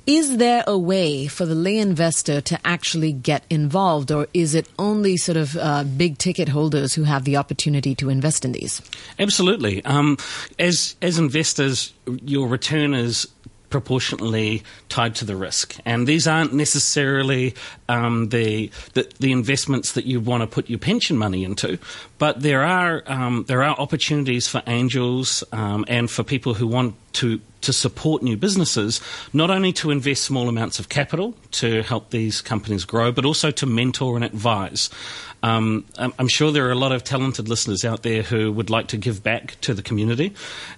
Is 0.07 0.39
there 0.39 0.63
a 0.67 0.79
way 0.79 1.27
for 1.27 1.45
the 1.45 1.55
lay 1.55 1.79
investor 1.79 2.41
to 2.41 2.59
actually 2.65 3.13
get 3.13 3.45
involved, 3.51 4.11
or 4.11 4.27
is 4.33 4.55
it 4.55 4.67
only 4.79 5.17
sort 5.17 5.37
of 5.37 5.57
uh, 5.57 5.85
big 5.85 6.19
ticket 6.19 6.49
holders 6.49 6.95
who 6.95 7.05
have 7.05 7.25
the 7.25 7.37
opportunity 7.37 7.95
to 7.97 8.09
invest 8.09 8.45
in 8.45 8.53
these? 8.53 8.81
Absolutely. 9.19 9.85
Um, 9.85 10.17
as 10.59 10.97
as 11.03 11.19
investors, 11.19 11.93
your 12.07 12.49
return 12.49 12.95
is 12.95 13.27
proportionately 13.73 14.63
tied 14.89 15.17
to 15.17 15.25
the 15.25 15.35
risk. 15.35 15.77
And 15.85 16.07
these 16.07 16.29
aren't 16.29 16.53
necessarily 16.53 17.55
um, 17.89 18.29
the, 18.29 18.71
the, 18.93 19.11
the 19.19 19.33
investments 19.33 19.93
that 19.93 20.05
you 20.05 20.21
want 20.21 20.43
to 20.43 20.47
put 20.47 20.71
your 20.71 20.79
pension 20.79 21.17
money 21.17 21.43
into, 21.43 21.79
but 22.19 22.43
there 22.43 22.63
are 22.63 23.03
um, 23.07 23.45
there 23.49 23.65
are 23.65 23.75
opportunities 23.77 24.47
for 24.47 24.63
angels 24.69 25.43
um, 25.51 25.85
and 25.89 26.09
for 26.09 26.23
people 26.23 26.55
who 26.55 26.69
want 26.69 26.95
to 27.15 27.41
to 27.63 27.73
support 27.73 28.23
new 28.23 28.37
businesses, 28.37 29.01
not 29.33 29.51
only 29.51 29.73
to 29.73 29.91
invest 29.91 30.23
small 30.25 30.49
amounts 30.49 30.79
of 30.79 30.89
capital 30.89 31.35
to 31.53 31.83
help 31.83 32.11
these 32.11 32.41
companies 32.41 32.85
grow, 32.85 33.13
but 33.13 33.25
also 33.25 33.51
to 33.51 33.67
mentor 33.67 34.17
and 34.17 34.25
advise. 34.25 34.91
Um, 35.43 35.85
I'm 35.99 36.29
sure 36.29 36.53
there 36.53 36.69
are 36.69 36.73
a 36.73 36.77
lot 36.77 36.93
of 36.93 37.03
talented 37.03 37.49
listeners 37.49 37.85
out 37.85 38.03
there 38.03 38.23
who 38.23 38.53
would 38.53 38.71
like 38.71 38.87
to 38.89 38.97
give 38.97 39.23
back 39.23 39.57
to 39.63 39.75
the 39.75 39.83
community, 39.83 40.35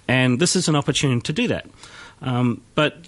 and 0.07 0.39
this 0.39 0.55
is 0.55 0.67
an 0.67 0.75
opportunity 0.75 1.21
to 1.21 1.33
do 1.33 1.47
that. 1.49 1.65
Um, 2.21 2.61
but 2.75 3.05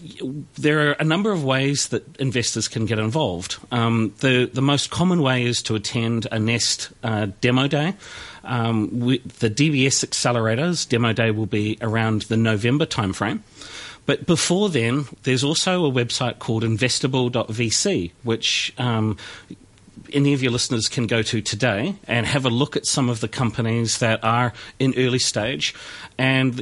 there 0.55 0.89
are 0.89 0.91
a 0.93 1.03
number 1.03 1.31
of 1.31 1.43
ways 1.43 1.89
that 1.89 2.17
investors 2.17 2.67
can 2.67 2.85
get 2.85 2.99
involved. 2.99 3.57
Um, 3.71 4.13
the 4.19 4.49
the 4.51 4.61
most 4.61 4.89
common 4.91 5.21
way 5.21 5.43
is 5.43 5.61
to 5.63 5.75
attend 5.75 6.27
a 6.31 6.39
Nest 6.39 6.89
uh, 7.03 7.27
demo 7.41 7.67
day. 7.67 7.95
Um, 8.43 8.99
we, 8.99 9.19
the 9.19 9.49
DBS 9.49 10.05
accelerators 10.05 10.87
demo 10.87 11.13
day 11.13 11.31
will 11.31 11.45
be 11.47 11.77
around 11.81 12.23
the 12.23 12.37
November 12.37 12.85
timeframe. 12.85 13.41
But 14.05 14.25
before 14.25 14.69
then, 14.69 15.05
there's 15.23 15.43
also 15.43 15.85
a 15.85 15.91
website 15.91 16.39
called 16.39 16.63
investable.vc, 16.63 18.11
which 18.23 18.73
um, 18.77 19.17
any 20.13 20.33
of 20.33 20.41
your 20.41 20.51
listeners 20.51 20.87
can 20.87 21.07
go 21.07 21.21
to 21.21 21.41
today 21.41 21.95
and 22.07 22.25
have 22.25 22.45
a 22.45 22.49
look 22.49 22.75
at 22.75 22.85
some 22.85 23.09
of 23.09 23.19
the 23.19 23.27
companies 23.27 23.99
that 23.99 24.23
are 24.23 24.53
in 24.79 24.93
early 24.97 25.19
stage, 25.19 25.73
and 26.17 26.53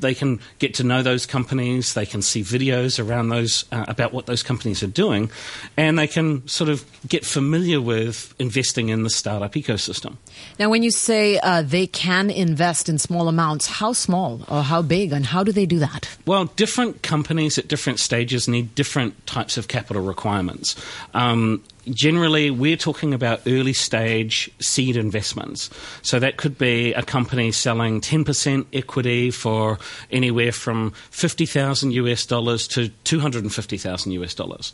they 0.00 0.14
can 0.14 0.40
get 0.58 0.74
to 0.74 0.84
know 0.84 1.02
those 1.02 1.26
companies. 1.26 1.94
They 1.94 2.06
can 2.06 2.22
see 2.22 2.42
videos 2.42 3.04
around 3.04 3.28
those 3.28 3.64
uh, 3.72 3.84
about 3.88 4.12
what 4.12 4.26
those 4.26 4.42
companies 4.42 4.82
are 4.82 4.88
doing, 4.88 5.30
and 5.76 5.98
they 5.98 6.06
can 6.06 6.46
sort 6.48 6.70
of 6.70 6.84
get 7.08 7.24
familiar 7.24 7.80
with 7.80 8.34
investing 8.38 8.88
in 8.88 9.02
the 9.02 9.10
startup 9.10 9.52
ecosystem. 9.52 10.16
Now, 10.58 10.70
when 10.70 10.82
you 10.82 10.90
say 10.90 11.38
uh, 11.38 11.62
they 11.62 11.86
can 11.86 12.30
invest 12.30 12.88
in 12.88 12.98
small 12.98 13.28
amounts, 13.28 13.66
how 13.66 13.92
small 13.92 14.42
or 14.48 14.62
how 14.62 14.82
big, 14.82 15.12
and 15.12 15.26
how 15.26 15.44
do 15.44 15.52
they 15.52 15.66
do 15.66 15.78
that? 15.78 16.16
Well, 16.26 16.46
different 16.56 17.02
companies 17.02 17.58
at 17.58 17.68
different 17.68 18.00
stages 18.00 18.48
need 18.48 18.74
different 18.74 19.26
types 19.26 19.56
of 19.56 19.68
capital 19.68 20.02
requirements. 20.02 20.76
Um, 21.14 21.62
generally 21.90 22.50
we're 22.50 22.76
talking 22.76 23.14
about 23.14 23.40
early 23.46 23.72
stage 23.72 24.50
seed 24.60 24.96
investments. 24.96 25.70
So 26.02 26.18
that 26.18 26.36
could 26.36 26.58
be 26.58 26.92
a 26.94 27.02
company 27.02 27.52
selling 27.52 28.00
10% 28.00 28.66
equity 28.72 29.30
for 29.30 29.78
anywhere 30.10 30.52
from 30.52 30.92
50,000 31.10 31.92
US 31.92 32.26
dollars 32.26 32.68
to 32.68 32.88
250,000 33.04 34.12
US 34.12 34.34
dollars. 34.34 34.72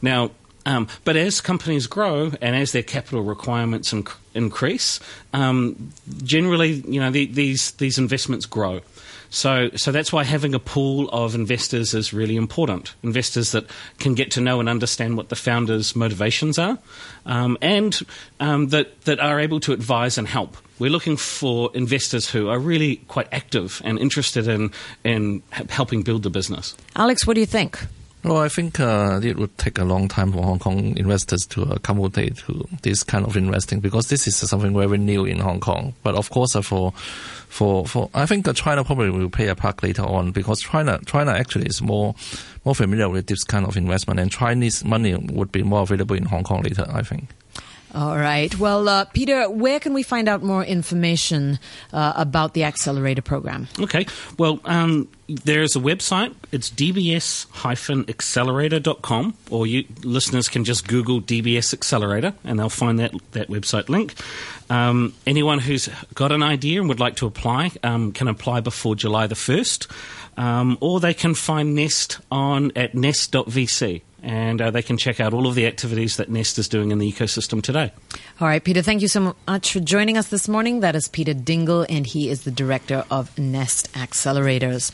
Now, 0.00 0.30
Um, 0.64 0.86
but 1.04 1.16
as 1.16 1.40
companies 1.40 1.86
grow 1.86 2.32
and 2.40 2.54
as 2.54 2.72
their 2.72 2.82
capital 2.82 3.22
requirements 3.22 3.92
inc- 3.92 4.16
increase, 4.34 5.00
um, 5.32 5.92
generally, 6.22 6.72
you 6.86 7.00
know, 7.00 7.10
the, 7.10 7.26
these 7.26 7.72
these 7.72 7.98
investments 7.98 8.46
grow. 8.46 8.80
So, 9.32 9.70
so 9.76 9.92
that's 9.92 10.12
why 10.12 10.24
having 10.24 10.54
a 10.54 10.58
pool 10.58 11.08
of 11.08 11.34
investors 11.34 11.94
is 11.94 12.12
really 12.12 12.36
important. 12.36 12.94
Investors 13.02 13.52
that 13.52 13.64
can 13.98 14.14
get 14.14 14.30
to 14.32 14.42
know 14.42 14.60
and 14.60 14.68
understand 14.68 15.16
what 15.16 15.30
the 15.30 15.36
founders' 15.36 15.96
motivations 15.96 16.58
are, 16.58 16.78
um, 17.24 17.56
and 17.62 17.98
um, 18.40 18.68
that 18.68 19.00
that 19.02 19.20
are 19.20 19.40
able 19.40 19.58
to 19.60 19.72
advise 19.72 20.18
and 20.18 20.28
help. 20.28 20.58
We're 20.78 20.90
looking 20.90 21.16
for 21.16 21.70
investors 21.72 22.28
who 22.28 22.50
are 22.50 22.58
really 22.58 22.96
quite 23.08 23.28
active 23.32 23.80
and 23.84 23.98
interested 23.98 24.46
in 24.48 24.70
in 25.02 25.42
helping 25.70 26.02
build 26.02 26.24
the 26.24 26.30
business. 26.30 26.76
Alex, 26.94 27.26
what 27.26 27.34
do 27.34 27.40
you 27.40 27.46
think? 27.46 27.78
Well, 28.24 28.38
I 28.38 28.48
think 28.48 28.78
uh, 28.78 29.20
it 29.20 29.36
would 29.36 29.58
take 29.58 29.78
a 29.78 29.84
long 29.84 30.06
time 30.06 30.30
for 30.32 30.44
Hong 30.44 30.60
Kong 30.60 30.96
investors 30.96 31.44
to 31.46 31.62
accommodate 31.62 32.36
to 32.38 32.68
this 32.82 33.02
kind 33.02 33.26
of 33.26 33.36
investing 33.36 33.80
because 33.80 34.08
this 34.08 34.28
is 34.28 34.36
something 34.36 34.72
very 34.72 34.96
new 34.96 35.24
in 35.24 35.40
Hong 35.40 35.58
Kong. 35.58 35.94
But 36.04 36.14
of 36.14 36.30
course, 36.30 36.54
uh, 36.54 36.62
for 36.62 36.92
for 37.48 37.84
for 37.84 38.10
I 38.14 38.26
think 38.26 38.46
uh, 38.46 38.52
China 38.52 38.84
probably 38.84 39.10
will 39.10 39.28
play 39.28 39.48
a 39.48 39.56
part 39.56 39.82
later 39.82 40.02
on 40.02 40.30
because 40.30 40.60
China 40.60 41.00
China 41.04 41.32
actually 41.32 41.66
is 41.66 41.82
more 41.82 42.14
more 42.64 42.76
familiar 42.76 43.08
with 43.08 43.26
this 43.26 43.42
kind 43.42 43.66
of 43.66 43.76
investment, 43.76 44.20
and 44.20 44.30
Chinese 44.30 44.84
money 44.84 45.16
would 45.16 45.50
be 45.50 45.64
more 45.64 45.82
available 45.82 46.14
in 46.14 46.26
Hong 46.26 46.44
Kong 46.44 46.62
later. 46.62 46.86
I 46.88 47.02
think. 47.02 47.28
All 47.94 48.16
right. 48.16 48.58
Well, 48.58 48.88
uh, 48.88 49.04
Peter, 49.04 49.50
where 49.50 49.78
can 49.78 49.92
we 49.92 50.02
find 50.02 50.26
out 50.26 50.42
more 50.42 50.64
information 50.64 51.58
uh, 51.92 52.14
about 52.16 52.54
the 52.54 52.64
accelerator 52.64 53.20
program? 53.20 53.68
Okay. 53.78 54.06
Well, 54.38 54.60
um, 54.64 55.08
there's 55.28 55.76
a 55.76 55.78
website. 55.78 56.34
It's 56.52 56.70
dbs-accelerator.com, 56.70 59.34
or 59.50 59.66
you 59.66 59.84
listeners 60.02 60.48
can 60.48 60.64
just 60.64 60.88
Google 60.88 61.20
DBS 61.20 61.74
Accelerator, 61.74 62.32
and 62.44 62.58
they'll 62.58 62.70
find 62.70 62.98
that 62.98 63.12
that 63.32 63.48
website 63.48 63.90
link. 63.90 64.14
Um, 64.70 65.12
anyone 65.26 65.58
who's 65.58 65.90
got 66.14 66.32
an 66.32 66.42
idea 66.42 66.80
and 66.80 66.88
would 66.88 67.00
like 67.00 67.16
to 67.16 67.26
apply 67.26 67.72
um, 67.82 68.12
can 68.12 68.26
apply 68.26 68.60
before 68.60 68.94
July 68.94 69.26
the 69.26 69.34
first, 69.34 69.86
um, 70.38 70.78
or 70.80 70.98
they 70.98 71.12
can 71.12 71.34
find 71.34 71.74
Nest 71.74 72.20
on 72.30 72.72
at 72.74 72.94
nest.vc 72.94 74.00
and 74.22 74.62
uh, 74.62 74.70
they 74.70 74.82
can 74.82 74.96
check 74.96 75.20
out 75.20 75.34
all 75.34 75.46
of 75.46 75.54
the 75.54 75.66
activities 75.66 76.16
that 76.16 76.30
Nest 76.30 76.58
is 76.58 76.68
doing 76.68 76.92
in 76.92 76.98
the 76.98 77.10
ecosystem 77.10 77.62
today. 77.62 77.92
All 78.40 78.48
right, 78.48 78.62
Peter, 78.62 78.82
thank 78.82 79.02
you 79.02 79.08
so 79.08 79.34
much 79.46 79.72
for 79.72 79.80
joining 79.80 80.16
us 80.16 80.28
this 80.28 80.48
morning. 80.48 80.80
That 80.80 80.94
is 80.94 81.08
Peter 81.08 81.34
Dingle, 81.34 81.86
and 81.88 82.06
he 82.06 82.28
is 82.28 82.44
the 82.44 82.50
director 82.50 83.04
of 83.10 83.36
Nest 83.38 83.92
Accelerators. 83.94 84.92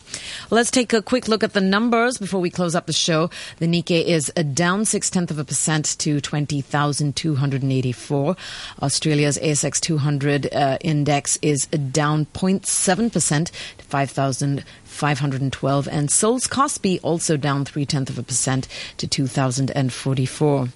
Let's 0.51 0.71
take 0.71 0.93
a 0.93 1.03
quick 1.03 1.29
look 1.29 1.45
at 1.45 1.53
the 1.53 1.61
numbers 1.61 2.19
before 2.19 2.41
we 2.41 2.51
close 2.51 2.75
up 2.75 2.87
the 2.87 2.93
show. 2.93 3.31
The 3.59 3.67
Nikkei 3.67 4.05
is 4.05 4.33
down 4.55 4.85
six 4.85 5.11
tenths 5.11 5.31
of 5.31 5.39
a 5.39 5.45
percent 5.45 5.97
to 5.99 6.21
20,284. 6.21 8.37
Australia's 8.83 9.39
ASX 9.39 9.81
200 9.81 10.53
uh, 10.53 10.79
index 10.81 11.39
is 11.43 11.67
down 11.67 12.27
0.7 12.27 13.13
percent 13.13 13.51
to 13.79 13.85
5,000. 13.85 14.65
512 14.99 15.89
and 15.89 16.11
Seoul's 16.11 16.49
Kospi 16.49 16.99
also 17.05 17.37
down 17.37 17.65
three 17.65 17.87
tenths 17.87 18.11
of 18.11 18.19
a 18.19 18.25
percent 18.25 18.67
to 18.97 19.07
2,044. 19.07 20.69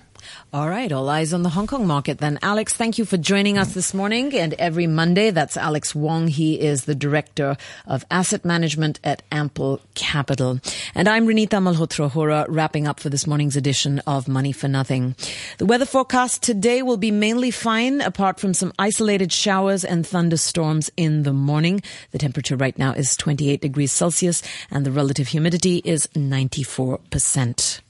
All 0.53 0.69
right, 0.69 0.91
all 0.93 1.09
eyes 1.09 1.33
on 1.33 1.43
the 1.43 1.49
Hong 1.51 1.67
Kong 1.67 1.87
market 1.87 2.19
then. 2.19 2.39
Alex, 2.43 2.75
thank 2.75 2.99
you 2.99 3.05
for 3.05 3.17
joining 3.17 3.59
us 3.59 3.75
this 3.75 3.93
morning. 3.93 4.35
And 4.35 4.55
every 4.55 4.87
Monday, 4.87 5.31
that's 5.31 5.57
Alex 5.57 5.95
Wong. 5.95 6.29
He 6.29 6.61
is 6.61 6.85
the 6.85 6.95
Director 6.95 7.57
of 7.87 8.05
Asset 8.11 8.45
Management 8.45 9.01
at 9.03 9.23
Ample 9.31 9.81
Capital. 9.95 10.61
And 10.95 11.09
I'm 11.09 11.27
Renita 11.27 11.61
Malhotra 11.63 12.11
Hora, 12.11 12.47
wrapping 12.49 12.87
up 12.87 13.01
for 13.01 13.09
this 13.09 13.27
morning's 13.27 13.57
edition 13.57 14.01
of 14.07 14.29
Money 14.29 14.53
for 14.53 14.69
Nothing. 14.69 15.15
The 15.59 15.67
weather 15.67 15.87
forecast 15.87 16.43
today 16.43 16.83
will 16.83 16.97
be 16.97 17.11
mainly 17.11 17.51
fine, 17.51 18.01
apart 18.01 18.41
from 18.41 18.55
some 18.55 18.73
isolated 18.79 19.33
showers 19.33 19.85
and 19.85 20.07
thunderstorms 20.07 20.91
in 20.97 21.25
the 21.25 21.33
morning. 21.33 21.83
The 22.13 22.19
temperature 22.19 22.57
right 22.57 22.79
now 22.79 22.93
is 22.93 23.17
28 23.17 23.61
degrees 23.61 23.93
Celsius 23.93 24.43
and 24.71 24.87
the 24.87 24.93
relative 24.93 25.29
humidity 25.29 25.83
is 25.85 26.07
94%. 26.15 27.82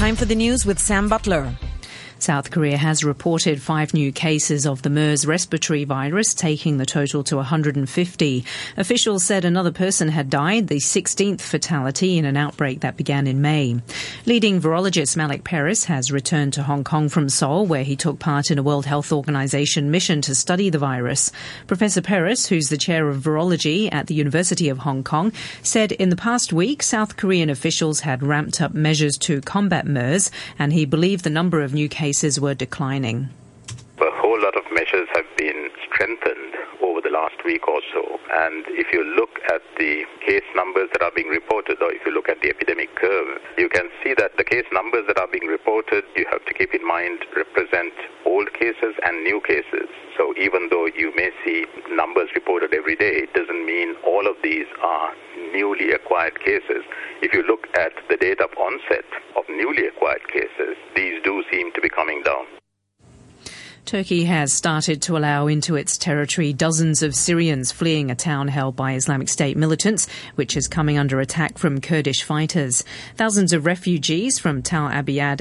Time 0.00 0.16
for 0.16 0.24
the 0.24 0.34
news 0.34 0.64
with 0.64 0.78
Sam 0.78 1.10
Butler. 1.10 1.54
South 2.22 2.50
Korea 2.50 2.76
has 2.76 3.02
reported 3.02 3.62
five 3.62 3.94
new 3.94 4.12
cases 4.12 4.66
of 4.66 4.82
the 4.82 4.90
MERS 4.90 5.26
respiratory 5.26 5.84
virus, 5.84 6.34
taking 6.34 6.76
the 6.76 6.84
total 6.84 7.24
to 7.24 7.36
150. 7.36 8.44
Officials 8.76 9.24
said 9.24 9.46
another 9.46 9.72
person 9.72 10.08
had 10.08 10.28
died, 10.28 10.68
the 10.68 10.76
16th 10.76 11.40
fatality 11.40 12.18
in 12.18 12.26
an 12.26 12.36
outbreak 12.36 12.80
that 12.80 12.98
began 12.98 13.26
in 13.26 13.40
May. 13.40 13.80
Leading 14.26 14.60
virologist 14.60 15.16
Malik 15.16 15.44
Peiris 15.44 15.86
has 15.86 16.12
returned 16.12 16.52
to 16.52 16.62
Hong 16.62 16.84
Kong 16.84 17.08
from 17.08 17.30
Seoul, 17.30 17.64
where 17.64 17.84
he 17.84 17.96
took 17.96 18.18
part 18.18 18.50
in 18.50 18.58
a 18.58 18.62
World 18.62 18.84
Health 18.84 19.12
Organization 19.12 19.90
mission 19.90 20.20
to 20.20 20.34
study 20.34 20.68
the 20.68 20.78
virus. 20.78 21.32
Professor 21.66 22.02
Peiris, 22.02 22.48
who's 22.48 22.68
the 22.68 22.76
chair 22.76 23.08
of 23.08 23.22
virology 23.22 23.88
at 23.92 24.08
the 24.08 24.14
University 24.14 24.68
of 24.68 24.78
Hong 24.78 25.02
Kong, 25.02 25.32
said 25.62 25.92
in 25.92 26.10
the 26.10 26.16
past 26.16 26.52
week 26.52 26.82
South 26.82 27.16
Korean 27.16 27.48
officials 27.48 28.00
had 28.00 28.22
ramped 28.22 28.60
up 28.60 28.74
measures 28.74 29.16
to 29.18 29.40
combat 29.40 29.86
MERS, 29.86 30.30
and 30.58 30.74
he 30.74 30.84
believed 30.84 31.24
the 31.24 31.30
number 31.30 31.62
of 31.62 31.72
new 31.72 31.88
cases 31.88 32.09
cases 32.10 32.40
were 32.40 32.56
declining. 32.56 33.28
A 34.00 34.10
whole 34.20 34.42
lot 34.42 34.56
of 34.56 34.64
measures 34.72 35.06
have 35.14 35.28
been 35.36 35.70
strengthened 35.86 36.54
last 37.20 37.36
week 37.44 37.68
or 37.68 37.84
so. 37.92 38.00
And 38.32 38.64
if 38.80 38.88
you 38.96 39.04
look 39.04 39.36
at 39.52 39.60
the 39.76 40.08
case 40.24 40.46
numbers 40.56 40.88
that 40.96 41.02
are 41.04 41.12
being 41.12 41.28
reported, 41.28 41.76
or 41.84 41.92
if 41.92 42.00
you 42.06 42.12
look 42.16 42.32
at 42.32 42.40
the 42.40 42.48
epidemic 42.48 42.96
curve, 42.96 43.36
you 43.60 43.68
can 43.68 43.92
see 44.02 44.14
that 44.16 44.40
the 44.40 44.44
case 44.44 44.64
numbers 44.72 45.04
that 45.06 45.20
are 45.20 45.28
being 45.28 45.44
reported, 45.44 46.04
you 46.16 46.24
have 46.32 46.40
to 46.48 46.54
keep 46.54 46.72
in 46.72 46.80
mind, 46.86 47.20
represent 47.36 47.92
old 48.24 48.48
cases 48.56 48.96
and 49.04 49.20
new 49.22 49.40
cases. 49.44 49.92
So 50.16 50.32
even 50.40 50.72
though 50.72 50.88
you 50.88 51.12
may 51.14 51.28
see 51.44 51.68
numbers 51.92 52.32
reported 52.34 52.72
every 52.72 52.96
day, 52.96 53.28
it 53.28 53.34
doesn't 53.36 53.66
mean 53.66 53.96
all 54.06 54.24
of 54.24 54.36
these 54.42 54.66
are 54.80 55.12
newly 55.52 55.92
acquired 55.92 56.40
cases. 56.40 56.88
If 57.20 57.34
you 57.36 57.44
look 57.44 57.68
at 57.76 57.92
the 58.08 58.16
date 58.16 58.40
of 58.40 58.48
onset 58.56 59.04
of 59.36 59.44
newly 59.48 59.86
acquired 59.86 60.24
cases, 60.32 60.76
these 60.96 61.20
do 61.22 61.44
seem 61.52 61.72
to 61.76 61.80
be 61.80 61.88
coming 61.88 62.22
down. 62.24 62.59
Turkey 63.84 64.24
has 64.24 64.52
started 64.52 65.02
to 65.02 65.16
allow 65.16 65.46
into 65.46 65.76
its 65.76 65.96
territory 65.96 66.52
dozens 66.52 67.02
of 67.02 67.14
Syrians 67.14 67.70
fleeing 67.70 68.10
a 68.10 68.14
town 68.14 68.48
held 68.48 68.74
by 68.76 68.94
Islamic 68.94 69.28
State 69.28 69.56
militants, 69.56 70.08
which 70.34 70.56
is 70.56 70.66
coming 70.66 70.98
under 70.98 71.20
attack 71.20 71.58
from 71.58 71.80
Kurdish 71.80 72.22
fighters. 72.24 72.84
Thousands 73.16 73.52
of 73.52 73.66
refugees 73.66 74.38
from 74.38 74.62
Tal 74.62 74.88
Abyad 74.88 75.38